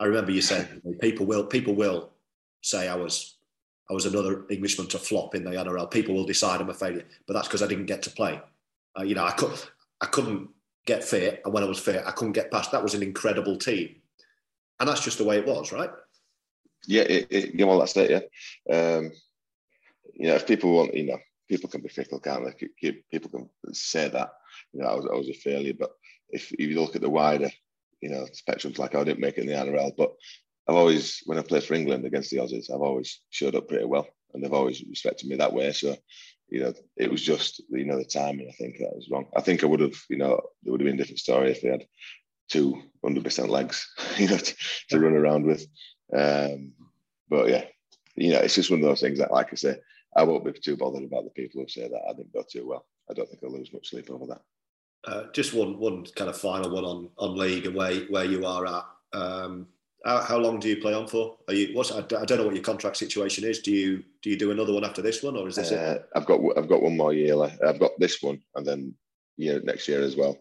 [0.00, 0.66] I remember you saying
[1.00, 2.10] people will people will
[2.62, 3.36] say I was
[3.88, 5.90] I was another Englishman to flop in the NRL.
[5.90, 8.40] People will decide I'm a failure, but that's because I didn't get to play.
[8.98, 9.58] Uh, you know, I could
[10.00, 10.48] I couldn't
[10.84, 12.72] get fit, and when I was fit, I couldn't get past.
[12.72, 13.96] That was an incredible team,
[14.80, 15.90] and that's just the way it was, right?
[16.88, 17.86] Yeah, it, it, yeah, well.
[17.96, 18.20] Yeah,
[18.74, 19.12] um,
[20.14, 22.92] you know, if people want, you know, people can be fickle, can't they?
[23.12, 24.30] People can say that,
[24.72, 25.74] you know, I was, I was a failure.
[25.78, 25.90] But
[26.30, 27.50] if, if you look at the wider,
[28.00, 30.14] you know, spectrums, like I didn't make it in the NRL, but
[30.66, 33.84] I've always, when I played for England against the Aussies, I've always showed up pretty
[33.84, 35.70] well, and they've always respected me that way.
[35.72, 35.94] So,
[36.48, 38.48] you know, it was just, you know, the timing.
[38.48, 39.26] I think that was wrong.
[39.36, 41.60] I think I would have, you know, it would have been a different story if
[41.60, 41.86] they had
[42.48, 43.86] two hundred percent legs,
[44.16, 44.54] you know, to,
[44.88, 45.66] to run around with.
[46.16, 46.72] Um,
[47.28, 47.64] but yeah,
[48.16, 49.78] you know, it's just one of those things that, like I say,
[50.16, 52.66] I won't be too bothered about the people who say that I didn't go too
[52.66, 52.86] well.
[53.10, 54.42] I don't think I'll lose much sleep over that.
[55.06, 58.44] Uh, just one one kind of final one on on league and where where you
[58.44, 58.84] are at.
[59.12, 59.68] Um,
[60.04, 61.38] How, how long do you play on for?
[61.48, 61.74] Are you?
[61.74, 63.60] What's I, don't know what your contract situation is.
[63.60, 66.08] Do you do you do another one after this one, or is this uh, it?
[66.14, 67.62] I've got I've got one more year left.
[67.62, 68.94] I've got this one, and then
[69.36, 70.36] year next year as well.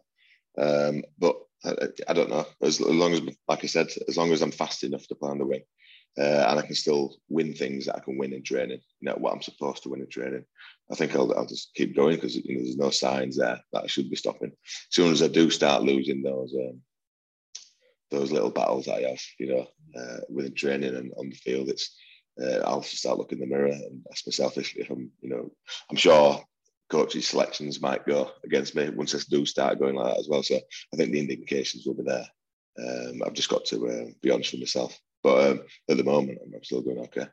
[0.57, 1.73] Um, but I,
[2.07, 2.45] I, don't know.
[2.61, 5.29] As, as long as, like I said, as long as I'm fast enough to play
[5.29, 5.63] on the wing,
[6.19, 9.15] uh, and I can still win things that I can win in training, you know,
[9.15, 10.45] what I'm supposed to win in training.
[10.91, 13.83] I think I'll, I'll just keep going because you know, there's no signs there that
[13.83, 14.51] I should be stopping.
[14.51, 16.81] As soon as I do start losing those um,
[18.09, 19.67] those little battles I have, you know,
[19.99, 21.95] uh, within training and on the field, it's
[22.41, 25.51] uh, I'll start looking in the mirror and ask myself if, if I'm, you know,
[25.89, 26.41] I'm sure
[26.89, 30.43] coaches' selections might go against me once I do start going like that as well.
[30.43, 32.27] So I think the indications will be there.
[32.79, 34.97] Um, I've just got to uh, be honest with myself.
[35.23, 37.27] But um, at the moment, I'm still doing okay.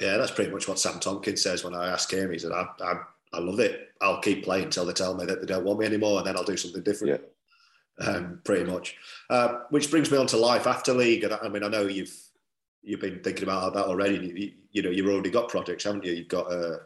[0.00, 2.30] Yeah, that's pretty much what Sam Tomkins says when I ask him.
[2.30, 2.94] He said, I, I,
[3.32, 3.88] I love it.
[4.00, 6.36] I'll keep playing until they tell me that they don't want me anymore, and then
[6.36, 7.20] I'll do something different.
[7.20, 8.06] Yeah.
[8.06, 8.96] Um, pretty much.
[9.30, 11.24] Uh, which brings me on to life after league.
[11.24, 12.14] And I mean, I know you've
[12.82, 14.16] you've been thinking about that already.
[14.16, 16.12] You, you know, you've already got projects, haven't you?
[16.12, 16.76] You've got uh,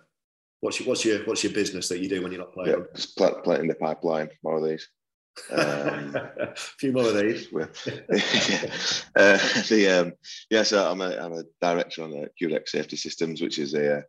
[0.61, 2.71] what's your what's your what's your business that you do when you're not playing?
[2.79, 4.31] Yeah, just planting the pipeline.
[4.45, 4.89] More of these.
[5.51, 7.49] Um, a few more of these.
[9.17, 10.13] uh, the um,
[10.51, 14.03] yeah, so I'm a I'm a director on Curex Safety Systems, which is a uh,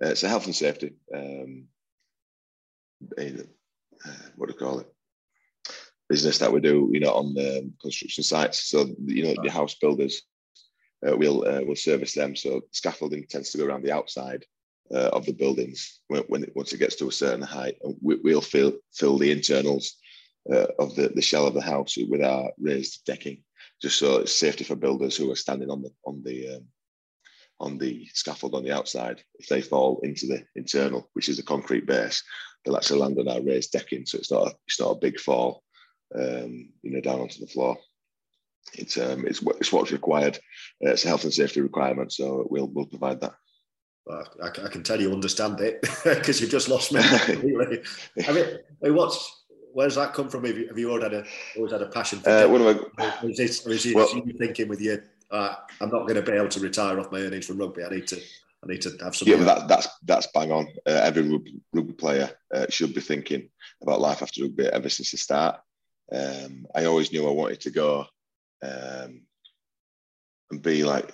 [0.00, 1.64] it's a health and safety um,
[3.18, 3.40] a,
[4.06, 4.92] uh, what do you call it
[6.08, 8.68] business that we do, you know, on the construction sites.
[8.68, 10.22] So you know, the house builders
[11.06, 12.36] uh, will uh, will service them.
[12.36, 14.44] So scaffolding tends to go around the outside
[14.94, 17.76] uh, of the buildings when, when it, once it gets to a certain height.
[18.02, 19.96] We, will fill fill the internals
[20.50, 23.42] uh, of the, the shell of the house with our raised decking,
[23.80, 26.64] just so it's safety for builders who are standing on the on the um,
[27.60, 29.22] on the scaffold on the outside.
[29.38, 32.22] If they fall into the internal, which is a concrete base,
[32.64, 35.18] they'll actually land on our raised decking, so it's not a, it's not a big
[35.18, 35.62] fall,
[36.14, 37.76] um, you know, down onto the floor.
[38.74, 40.36] It's um, it's it's what's required.
[40.84, 43.34] Uh, it's a health and safety requirement, so we'll we'll provide that.
[44.10, 47.00] I, I, can tell you understand it because you've just lost me.
[47.02, 49.41] I mean, what's
[49.72, 50.44] where's that come from?
[50.44, 51.24] Have you, have you always had a
[51.56, 52.30] always had a passion for?
[52.30, 55.02] Uh, one of my, or is this, or is it well, you thinking with you?
[55.30, 57.84] Uh, I'm not going to be able to retire off my earnings from rugby.
[57.84, 58.20] I need to.
[58.64, 59.26] I need to have some.
[59.26, 60.68] Yeah, that, that's that's bang on.
[60.86, 63.48] Uh, every rugby, rugby player uh, should be thinking
[63.82, 65.60] about life after rugby ever since the start.
[66.12, 68.06] Um, I always knew I wanted to go
[68.62, 69.22] um,
[70.50, 71.12] and be like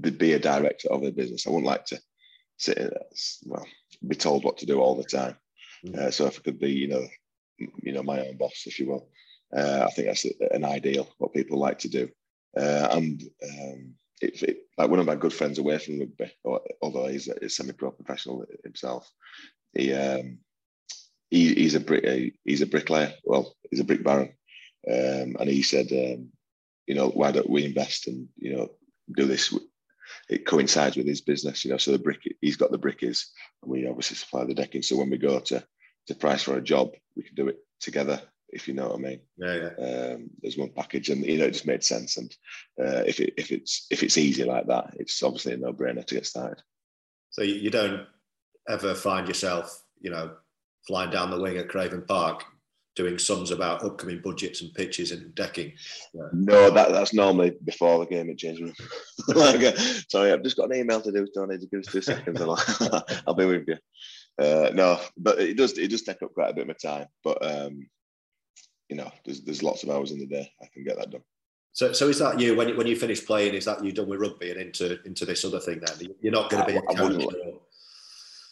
[0.00, 1.46] be a director of a business.
[1.46, 2.00] I wouldn't like to
[2.58, 2.92] sit
[3.44, 3.66] well
[4.06, 5.36] be told what to do all the time.
[5.86, 5.96] Mm.
[5.96, 7.06] Uh, so if I could be, you know,
[7.58, 9.08] you know, my own boss, if you will.
[9.56, 12.08] Uh, I think that's an ideal what people like to do.
[12.56, 16.32] Uh, and um, it, it, like one of my good friends away from rugby,
[16.82, 19.08] although he's a, semi-pro professional himself,
[19.72, 20.38] he, um,
[21.30, 23.12] he he's a brick he's a bricklayer.
[23.24, 24.34] Well, he's a brick baron,
[24.88, 26.28] um, and he said, um,
[26.86, 28.68] you know, why don't we invest and you know
[29.16, 29.56] do this?
[30.28, 31.78] It coincides with his business, you know.
[31.78, 33.24] So the brick he's got the brickies,
[33.62, 34.82] and we obviously supply the decking.
[34.82, 35.64] So when we go to
[36.06, 38.98] to price for a job, we can do it together, if you know what I
[38.98, 39.20] mean.
[39.36, 40.12] Yeah, yeah.
[40.12, 42.16] Um, there's one package, and you know, it just made sense.
[42.16, 42.34] And
[42.80, 46.04] uh, if it if it's if it's easy like that, it's obviously a no brainer
[46.04, 46.62] to get started.
[47.30, 48.06] So you don't
[48.68, 50.32] ever find yourself, you know,
[50.86, 52.44] flying down the wing at Craven Park
[52.96, 55.72] doing sums about upcoming budgets and pitches and decking.
[56.12, 56.28] Yeah.
[56.32, 58.72] No, that, that's normally before the game at change room.
[59.28, 59.76] like, uh,
[60.08, 61.26] sorry, I've just got an email to do.
[61.34, 62.40] Don't need to give us two seconds.
[62.40, 63.76] I'll, I'll be with you.
[64.38, 67.06] Uh, no, but it does it does take up quite a bit of my time.
[67.22, 67.86] But um,
[68.88, 71.22] you know, there's there's lots of hours in the day I can get that done.
[71.72, 73.54] So, so is that you when you, when you finish playing?
[73.54, 75.80] Is that you done with rugby and into into this other thing?
[75.80, 76.78] Then you're not going to be.
[76.78, 77.34] I, I wouldn't,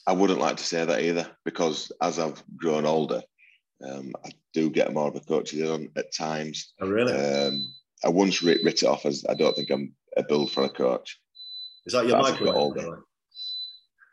[0.08, 3.22] I wouldn't like to say that either because as I've grown older,
[3.88, 6.74] um, I do get more of a coaching on at times.
[6.80, 7.12] Oh, really?
[7.12, 7.72] Um,
[8.04, 10.68] I once writ, writ, it off as I don't think I'm a build for a
[10.68, 11.20] coach.
[11.86, 12.74] Is that your microwave?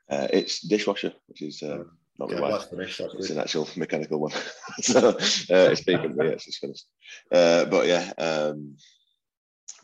[0.10, 1.84] Uh, it's dishwasher, which is uh,
[2.18, 2.66] not yeah, wife.
[2.74, 4.32] It's an actual mechanical one.
[4.82, 6.28] so uh, it's bacon me.
[6.28, 6.86] It's just finished.
[7.32, 8.76] Uh, but yeah, um,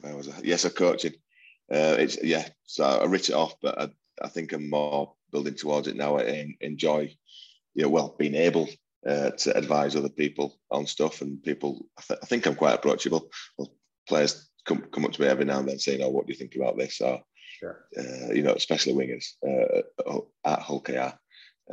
[0.02, 0.42] where was I?
[0.44, 1.14] Yes, I'm coaching.
[1.72, 2.48] Uh, it's yeah.
[2.66, 3.90] So I writ it off, but I,
[4.22, 6.18] I think I'm more building towards it now.
[6.18, 7.16] I enjoy,
[7.76, 8.68] know, well, being able
[9.08, 11.86] uh, to advise other people on stuff, and people.
[11.98, 13.30] I, th- I think I'm quite approachable.
[13.58, 13.74] Well,
[14.08, 16.40] players come come up to me every now and then saying, "Oh, what do you
[16.40, 17.22] think about this?" Or
[17.60, 17.86] Sure.
[17.98, 21.14] Uh, you know, especially wingers uh, at Hull KR.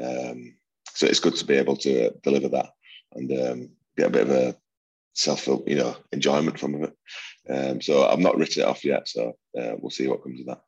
[0.02, 0.54] Um,
[0.94, 2.70] so it's good to be able to deliver that
[3.14, 4.56] and um, get a bit of a
[5.14, 6.96] self, you know, enjoyment from it.
[7.48, 10.46] Um, so I've not written it off yet, so uh, we'll see what comes of
[10.46, 10.60] that.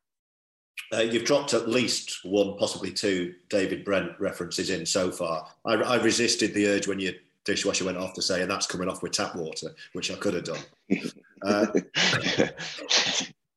[0.93, 5.49] Uh, you've dropped at least one, possibly two David Brent references in so far.
[5.65, 8.89] I, I, resisted the urge when your dishwasher went off to say, and that's coming
[8.89, 10.61] off with tap water, which I could have done.
[11.43, 11.67] Uh,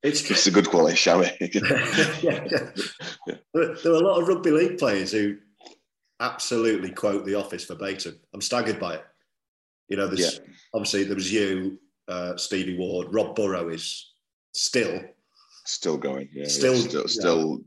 [0.04, 1.26] It's, it's a good quality, shall we?
[2.22, 2.72] yeah, yeah.
[3.54, 5.38] There, are a lot of rugby league players who
[6.20, 8.20] absolutely quote The Office verbatim.
[8.34, 9.06] I'm staggered by it.
[9.90, 10.46] You know, there's Yeah.
[10.74, 14.14] obviously there was you, uh, Stevie Ward, Rob Burrow is
[14.54, 15.02] still
[15.66, 16.46] Still going, yeah.
[16.48, 17.08] Still- yeah, still, yeah.
[17.08, 17.62] still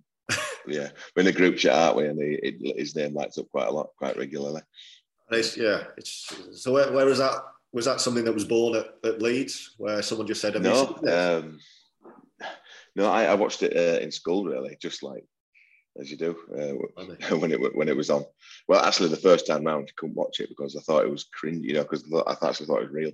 [0.67, 0.89] yeah.
[1.15, 2.07] We're in a group chat, aren't we?
[2.07, 4.63] And he, it, his name lights up quite a lot, quite regularly.
[5.31, 6.73] It's, yeah, it's so.
[6.73, 7.35] Where, where was that?
[7.73, 10.97] Was that something that was born at, at Leeds, where someone just said, "Have No,
[11.07, 11.59] um,
[12.97, 15.25] no, I, I watched it uh, in school, really, just like
[15.99, 18.25] as you do uh, when it when it was on.
[18.69, 21.25] Well, actually, the first time round, I couldn't watch it because I thought it was
[21.25, 23.13] cringe, you know, because I actually thought it was real,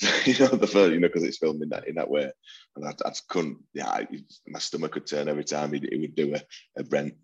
[0.24, 2.30] you know, the first, you know, because it's filmed in that in that way,
[2.76, 3.58] and I, I couldn't.
[3.72, 4.06] Yeah, I,
[4.46, 6.40] my stomach could turn every time he, he would do a,
[6.78, 7.14] a Brent.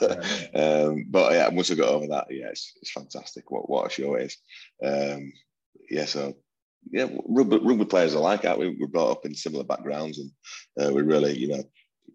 [0.02, 3.50] um, but yeah, once I got over that, yeah, it's, it's fantastic.
[3.50, 4.36] What what a show it is.
[4.84, 5.32] Um,
[5.90, 6.34] yeah, so
[6.90, 8.58] yeah, rugby, rugby players are like that.
[8.58, 10.30] We were brought up in similar backgrounds, and
[10.80, 11.64] uh, we really, you know,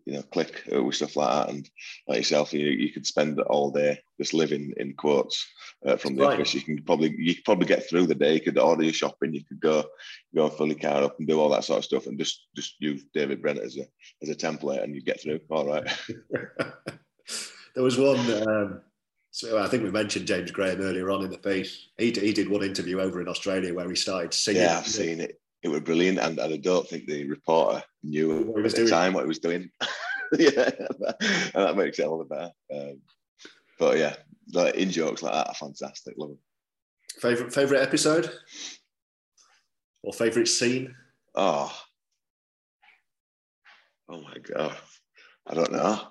[0.06, 1.54] you know, click uh, with stuff like that.
[1.54, 1.70] And
[2.08, 5.46] like yourself, you you could spend all day just living in quotes
[5.86, 6.34] uh, from the Right.
[6.34, 6.54] office.
[6.54, 8.34] You can probably you could probably get through the day.
[8.34, 9.34] You could order your shopping.
[9.34, 9.86] You could go
[10.36, 13.04] go fill car up and do all that sort of stuff, and just just use
[13.14, 13.86] David Brent as a
[14.22, 15.40] as a template, and you get through.
[15.50, 15.88] All right.
[17.76, 18.48] there was one.
[18.48, 18.82] Um,
[19.32, 21.90] so I think we mentioned James Graham earlier on in the piece.
[21.98, 24.64] He, he did one interview over in Australia where he started singing.
[24.64, 25.40] Yeah, I've seen it.
[25.62, 28.74] It was brilliant, and, and I don't think the reporter knew What he at was
[28.74, 28.90] the doing.
[28.90, 29.70] time what he was doing.
[30.38, 31.20] yeah, and
[31.54, 32.52] that makes it all the better.
[32.74, 33.02] Um,
[33.78, 34.16] but yeah,
[34.54, 36.16] like in jokes like that are fantastic.
[36.18, 36.40] Love them.
[37.20, 38.32] Favorite favorite episode
[40.04, 40.96] or favorite scene?
[41.36, 41.72] Oh,
[44.10, 44.76] oh my god,
[45.48, 46.02] I don't know.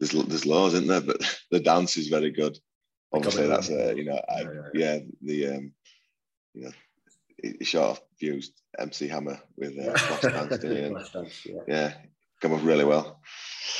[0.00, 1.00] There's there's loads, isn't there?
[1.00, 1.18] But
[1.50, 2.58] the dance is very good.
[3.12, 4.44] Obviously, that's a you know, I,
[4.74, 5.72] Yeah, the um,
[6.54, 6.70] you know,
[7.38, 11.60] it sort of fused MC Hammer with uh, Flashdance, didn't Flashdance, yeah.
[11.66, 11.92] yeah,
[12.40, 13.20] come off really well.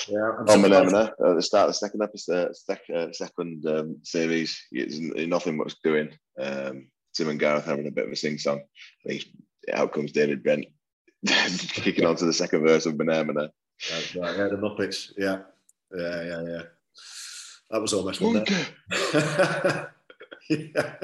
[0.08, 3.96] Yeah, I'm On surprised- at the start of the second episode, sec, uh, second um,
[4.02, 6.10] series, it's nothing much doing.
[6.40, 8.60] Um, Tim and Gareth having a bit of a sing song.
[9.04, 9.24] I think
[9.72, 10.66] out comes David Brent
[11.26, 12.96] kicking on to the second verse of.
[12.96, 15.12] That's right, yeah, the Muppets.
[15.16, 15.40] Yeah,
[15.96, 16.62] yeah, yeah, yeah.
[17.70, 19.92] That was almost one there.
[20.48, 20.94] Yeah.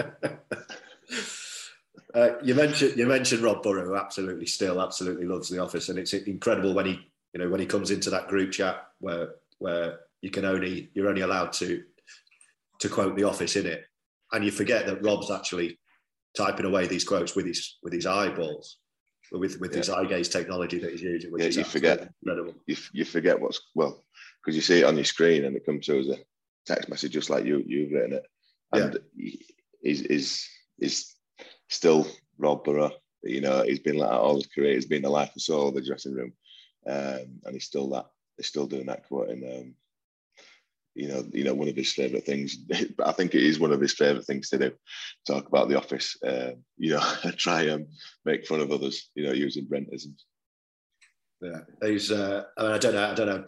[2.14, 5.99] Uh, you mentioned you mentioned Rob Burrow, who absolutely still absolutely loves The Office, and
[5.99, 7.01] it's incredible when he
[7.32, 11.09] you know when he comes into that group chat where where you can only you're
[11.09, 11.82] only allowed to
[12.78, 13.85] to quote The Office in it,
[14.32, 15.80] and you forget that Rob's actually
[16.37, 18.78] typing away these quotes with his with his eyeballs,
[19.32, 21.32] with with his eye gaze technology that he's using.
[21.37, 22.09] Yeah, you forget.
[22.22, 22.55] incredible.
[22.66, 24.04] You, you forget what's well
[24.45, 26.19] because you see it on your screen and it comes through as a
[26.67, 28.27] text message just like you you've written it,
[28.73, 28.99] and
[29.83, 31.15] is is is
[31.69, 32.07] still
[32.39, 32.93] Rob Burrow.
[33.23, 34.75] You know, he's been like all his career.
[34.75, 36.33] He's been the life and soul of the dressing room,
[36.87, 38.07] um, and he's still that.
[38.37, 39.45] He's still doing that quoting.
[39.45, 39.75] Um,
[40.95, 42.59] you know, you know, one of his favourite things.
[43.05, 44.73] I think it is one of his favourite things to do.
[45.27, 46.17] Talk about the office.
[46.27, 47.03] Um, you know,
[47.37, 47.87] try and
[48.25, 49.11] make fun of others.
[49.15, 50.23] You know, using Brentisms.
[51.41, 52.11] Yeah, he's.
[52.11, 53.11] Uh, I, mean, I don't know.
[53.11, 53.45] I don't know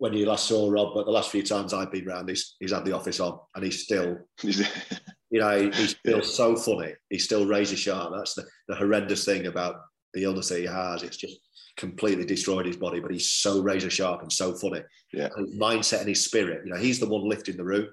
[0.00, 2.72] when you last saw Rob, but the last few times I've been round, he's he's
[2.72, 6.94] had the office on, and he's still, you know, he's still so funny.
[7.10, 8.14] He's still razor sharp.
[8.16, 9.76] That's the, the horrendous thing about
[10.14, 11.02] the illness that he has.
[11.02, 11.36] It's just
[11.76, 14.80] completely destroyed his body, but he's so razor sharp and so funny.
[15.12, 15.28] Yeah.
[15.36, 16.62] And his mindset and his spirit.
[16.64, 17.88] You know, he's the one lifting the room,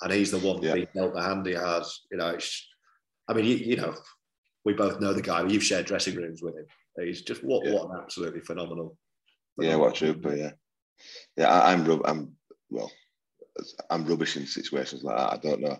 [0.00, 0.72] and he's the one Yeah.
[0.72, 2.00] being dealt the hand he has.
[2.10, 2.66] You know, it's,
[3.28, 3.94] I mean, you, you know,
[4.64, 5.46] we both know the guy.
[5.46, 6.64] You've shared dressing rooms with him.
[6.98, 7.74] He's just what Yeah.
[7.74, 8.96] what an absolutely phenomenal.
[9.58, 10.34] Yeah, what a trooper.
[10.34, 10.52] Yeah,
[11.36, 11.48] yeah.
[11.48, 12.36] I, I'm rub- I'm
[12.70, 12.90] well.
[13.90, 15.32] I'm rubbish in situations like that.
[15.32, 15.78] I don't know.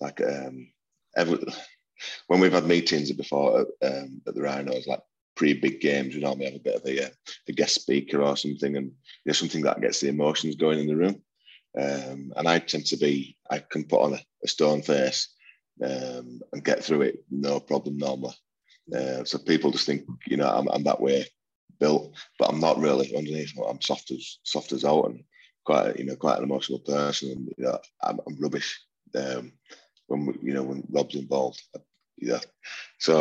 [0.00, 0.72] Like um,
[1.16, 1.38] every,
[2.26, 5.00] when we've had meetings before at, um, at the Rhinos, like
[5.36, 7.10] pre-big games, we normally have a bit of a, uh,
[7.48, 8.92] a guest speaker or something, and you
[9.26, 11.22] know something that gets the emotions going in the room.
[11.78, 15.28] Um, and I tend to be, I can put on a, a stone face
[15.82, 18.34] um, and get through it no problem normally.
[18.94, 21.26] Uh, so people just think, you know, I'm, I'm that way
[21.82, 22.04] built,
[22.38, 23.52] but I'm not really underneath.
[23.68, 24.24] I'm soft as
[24.54, 25.18] soft as out and
[25.64, 27.30] quite, you know, quite an emotional person.
[27.34, 28.70] And you know, I'm, I'm rubbish
[29.22, 29.52] um,
[30.08, 31.60] when we- you know when Rob's involved.
[32.18, 32.42] Yeah,
[32.98, 33.14] so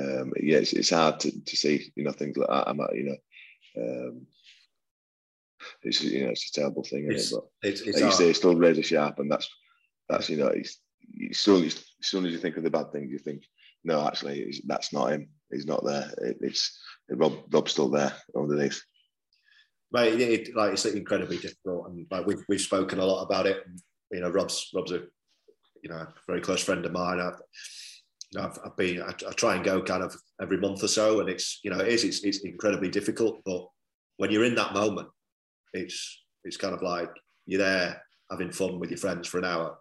[0.00, 2.68] um, yeah, it's, it's hard to, to see you know things like that.
[2.68, 3.18] I'm, not, you know,
[3.82, 4.26] um,
[5.82, 7.36] it's you know it's a terrible thing, isn't It's- it?
[7.62, 9.48] But It's, it's like you say, it's still razor sharp, and that's
[10.08, 10.78] that's you know, it's,
[11.30, 13.42] as soon as, as soon as you think of the bad things, you think,
[13.84, 15.28] no, actually, that's not him.
[15.50, 16.12] He's not there.
[16.18, 16.78] It, it's
[17.10, 17.34] Rob.
[17.50, 18.82] Rob's still there underneath.
[19.92, 23.64] Mate, it, like it's incredibly difficult, and like we've we've spoken a lot about it.
[24.10, 25.02] You know, Rob's Rob's a
[25.82, 27.20] you know very close friend of mine.
[27.20, 27.32] I,
[28.38, 31.30] I've, I've been I, I, try and go kind of every month or so, and
[31.30, 33.40] it's you know it is it's, it's incredibly difficult.
[33.46, 33.66] But
[34.18, 35.08] when you're in that moment,
[35.72, 37.10] it's it's kind of like
[37.46, 39.78] you're there having fun with your friends for an hour,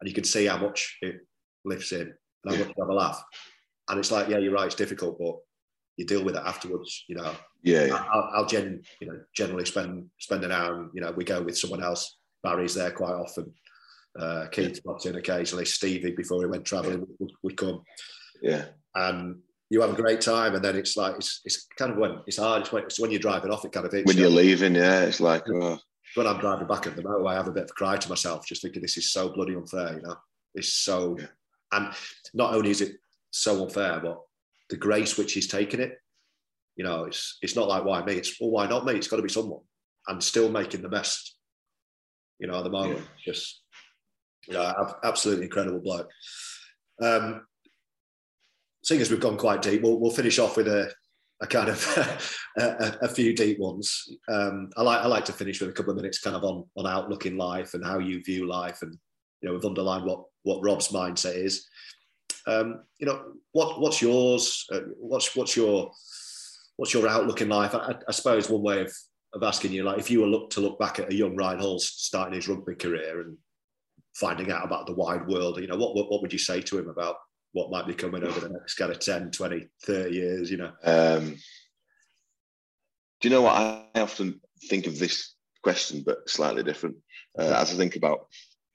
[0.00, 1.16] and you can see how much it
[1.64, 2.14] lifts in
[2.44, 3.22] and how much you have a laugh.
[3.88, 5.36] And it's like, yeah, you're right, it's difficult, but
[5.96, 7.04] you deal with it afterwards.
[7.08, 7.32] You know,
[7.62, 11.24] yeah, I'll, I'll gen, you know, generally spend spend an hour, and you know, we
[11.24, 12.16] go with someone else.
[12.42, 13.52] Barry's there quite often.
[14.18, 15.64] Uh, Keith pops in occasionally.
[15.64, 17.82] Stevie, before he went travelling, would, would, come.
[18.40, 21.98] Yeah, and you have a great time, and then it's like it's, it's kind of
[21.98, 22.62] when it's hard.
[22.62, 23.64] It's when, it's when you're driving off.
[23.64, 24.76] It kind of hits when you're leaving.
[24.76, 25.78] Yeah, it's like oh.
[26.14, 28.08] when I'm driving back at the motorway, I have a bit of a cry to
[28.08, 29.94] myself, just thinking this is so bloody unfair.
[29.96, 30.16] You know,
[30.54, 31.26] it's so, yeah.
[31.72, 31.92] And
[32.34, 32.96] not only is it
[33.30, 34.20] so unfair, but
[34.70, 35.98] the grace which he's taken it.
[36.76, 38.14] You know, it's it's not like why me.
[38.14, 38.94] It's well, why not me?
[38.94, 39.62] It's got to be someone,
[40.06, 41.36] and still making the best.
[42.38, 43.32] You know, at the moment, yeah.
[43.32, 43.62] just
[44.46, 46.08] you know, absolutely incredible bloke.
[47.02, 47.42] Um,
[48.82, 50.90] seeing as we've gone quite deep, we'll, we'll finish off with a,
[51.42, 54.04] a kind of a, a, few deep ones.
[54.28, 56.64] Um, I like I like to finish with a couple of minutes, kind of on
[56.76, 58.96] on outlook in life and how you view life, and
[59.40, 61.66] you know, we've underlined what what Rob's mindset is.
[62.46, 64.66] Um, you know, what what's yours?
[64.72, 65.90] Uh, what's what's your
[66.76, 67.74] what's your outlook in life?
[67.74, 68.92] I, I, suppose one way of,
[69.34, 71.58] of asking you, like, if you were look to look back at a young Ryan
[71.58, 73.36] Hall starting his rugby career and
[74.14, 76.78] finding out about the wide world, you know, what what, what would you say to
[76.78, 77.16] him about
[77.52, 80.50] what might be coming over the next kind of 10, 20, 30 years?
[80.50, 80.72] You know.
[80.82, 81.36] Um,
[83.20, 86.96] do you know what I often think of this question, but slightly different.
[87.38, 88.28] Uh, as I think about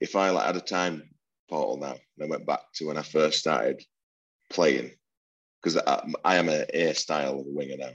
[0.04, 1.02] if I like, had a time
[1.48, 3.82] portal now and I went back to when I first started
[4.50, 4.90] playing,
[5.60, 7.94] because I, I, am a A style of a winger now.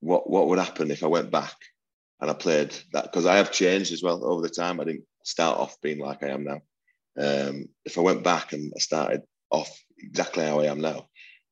[0.00, 1.56] What what would happen if I went back
[2.20, 3.04] and I played that?
[3.04, 4.78] Because I have changed as well over the time.
[4.78, 6.60] I didn't start off being like I am now.
[7.18, 11.08] Um, if I went back and I started off exactly how I am now,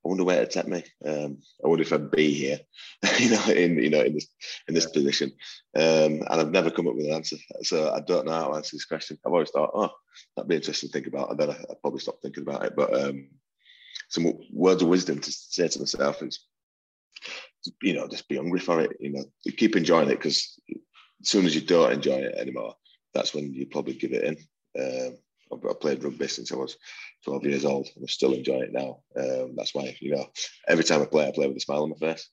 [0.07, 0.83] wonder where it'd take me.
[1.05, 2.59] Um, I wonder if I'd be here,
[3.19, 4.27] you know, in you know in this
[4.67, 5.31] in this position.
[5.75, 8.55] Um, and I've never come up with an answer, so I don't know how to
[8.55, 9.17] answer this question.
[9.25, 9.89] I've always thought, oh,
[10.35, 12.73] that'd be interesting to think about, and then I, I probably stopped thinking about it.
[12.75, 13.29] But um,
[14.09, 16.39] some words of wisdom to say to myself is,
[17.81, 18.97] you know, just be hungry for it.
[18.99, 19.25] You know,
[19.57, 22.75] keep enjoying it because as soon as you don't enjoy it anymore,
[23.13, 24.37] that's when you probably give it in.
[24.79, 25.17] Um,
[25.51, 26.77] I played rugby since I was
[27.25, 28.99] 12 years old and I still enjoy it now.
[29.15, 30.27] Um, that's why, you know,
[30.67, 32.29] every time I play, I play with a smile on my face.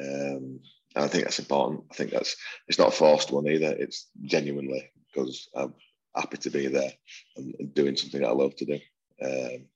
[0.00, 0.60] Um,
[0.94, 1.84] and I think that's important.
[1.90, 2.36] I think that's,
[2.68, 3.74] it's not a forced one either.
[3.78, 5.74] It's genuinely because I'm
[6.14, 6.92] happy to be there
[7.36, 8.78] and, doing something that I love to do.
[9.22, 9.66] Um,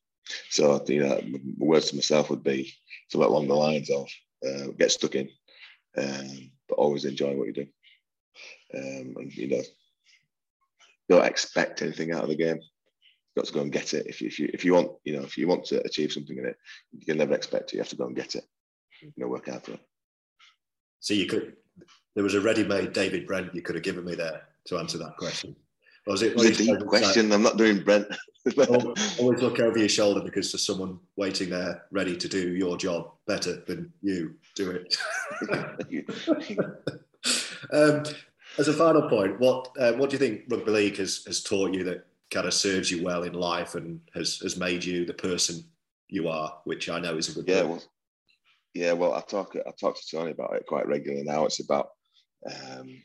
[0.50, 1.20] so, you know,
[1.58, 2.72] words to myself would be
[3.08, 4.08] something along the lines of
[4.46, 5.28] uh, get stuck in,
[5.96, 7.66] um, but always enjoy what you do.
[8.74, 9.62] Um, and, you know,
[11.08, 12.60] don't expect anything out of the game
[13.36, 14.06] got to go and get it.
[14.06, 16.38] If you, if you if you want you know if you want to achieve something
[16.38, 16.56] in it,
[16.92, 17.74] you can never expect it.
[17.74, 18.44] You have to go and get it.
[19.02, 19.80] You know, work hard for it.
[21.00, 21.54] So you could.
[22.14, 25.16] There was a ready-made David Brent you could have given me there to answer that
[25.16, 25.56] question.
[26.06, 27.32] Or was it, a deep question?
[27.32, 28.06] I'm not doing Brent.
[29.18, 33.10] always look over your shoulder because there's someone waiting there ready to do your job
[33.26, 34.96] better than you do it.
[37.72, 38.04] um,
[38.58, 41.74] as a final point, what uh, what do you think rugby league has, has taught
[41.74, 45.14] you that kind of serves you well in life and has, has made you the
[45.14, 45.62] person
[46.08, 47.82] you are, which I know is a good yeah, well,
[48.74, 48.92] yeah.
[48.92, 51.44] Well, I talk I talk to Tony about it quite regularly now.
[51.44, 51.90] It's about
[52.50, 53.02] um,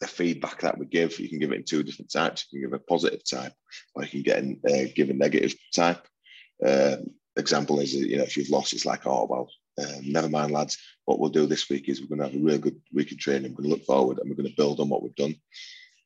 [0.00, 1.18] the feedback that we give.
[1.18, 2.46] You can give it in two different types.
[2.50, 3.52] You can give a positive type,
[3.94, 6.06] or you can get in, uh, give a negative type.
[6.64, 7.06] Um,
[7.36, 10.78] example is you know if you've lost, it's like oh well, um, never mind, lads.
[11.04, 13.18] What we'll do this week is we're going to have a really good week of
[13.18, 13.52] training.
[13.52, 15.34] We're going to look forward and we're going to build on what we've done.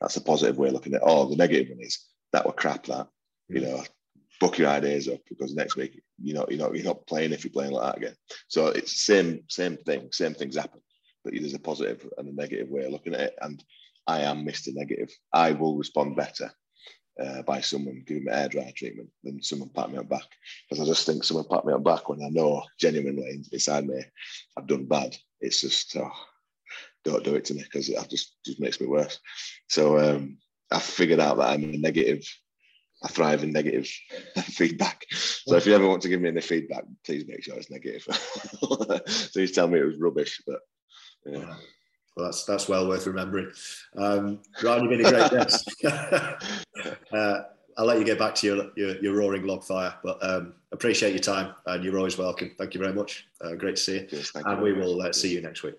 [0.01, 1.07] That's a positive way of looking at it.
[1.07, 1.99] Oh, the negative one is
[2.37, 2.85] that were crap.
[2.85, 3.09] That
[3.49, 3.83] you know,
[4.41, 7.45] book your ideas up because next week you know you know you're not playing if
[7.45, 8.17] you're playing like that again.
[8.49, 10.09] So it's the same same thing.
[10.13, 10.81] Same things happen,
[11.25, 13.35] but there's a positive and a negative way of looking at it.
[13.41, 13.63] And
[14.07, 14.69] I am Mr.
[14.75, 15.11] Negative.
[15.33, 16.53] I will respond better
[17.23, 20.29] uh, by someone giving me air dry treatment than someone pat me on back.
[20.69, 24.03] Because I just think someone pat me on back when I know genuinely inside me
[24.59, 25.17] I've done bad.
[25.41, 26.13] It's just oh,
[27.05, 29.19] don't do it to me because it just just makes me worse.
[29.69, 30.39] So um,
[30.71, 32.27] I figured out that I'm a negative.
[33.03, 33.89] I thrive in negative
[34.45, 35.05] feedback.
[35.11, 38.07] So if you ever want to give me any feedback, please make sure it's negative.
[39.35, 40.61] you tell me it was rubbish, but
[41.27, 41.55] yeah.
[42.17, 43.53] Well, that's that's well worth remembering.
[43.97, 45.71] Um, Ryan, you've been a great guest.
[47.13, 47.43] uh,
[47.79, 51.11] I'll let you get back to your your, your roaring log fire, but um, appreciate
[51.11, 52.53] your time and you're always welcome.
[52.57, 53.27] Thank you very much.
[53.43, 55.75] Uh, great to see you, yes, and you we will uh, see you next week.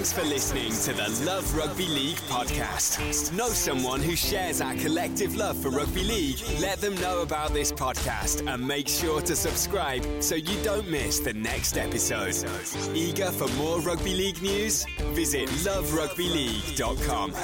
[0.00, 3.36] Thanks for listening to the Love Rugby League podcast.
[3.36, 6.38] Know someone who shares our collective love for rugby league?
[6.58, 11.20] Let them know about this podcast and make sure to subscribe so you don't miss
[11.20, 12.34] the next episode.
[12.94, 14.86] Eager for more rugby league news?
[15.12, 17.34] Visit loverugbyleague.com.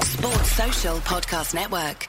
[0.00, 2.08] Sports Social Podcast Network.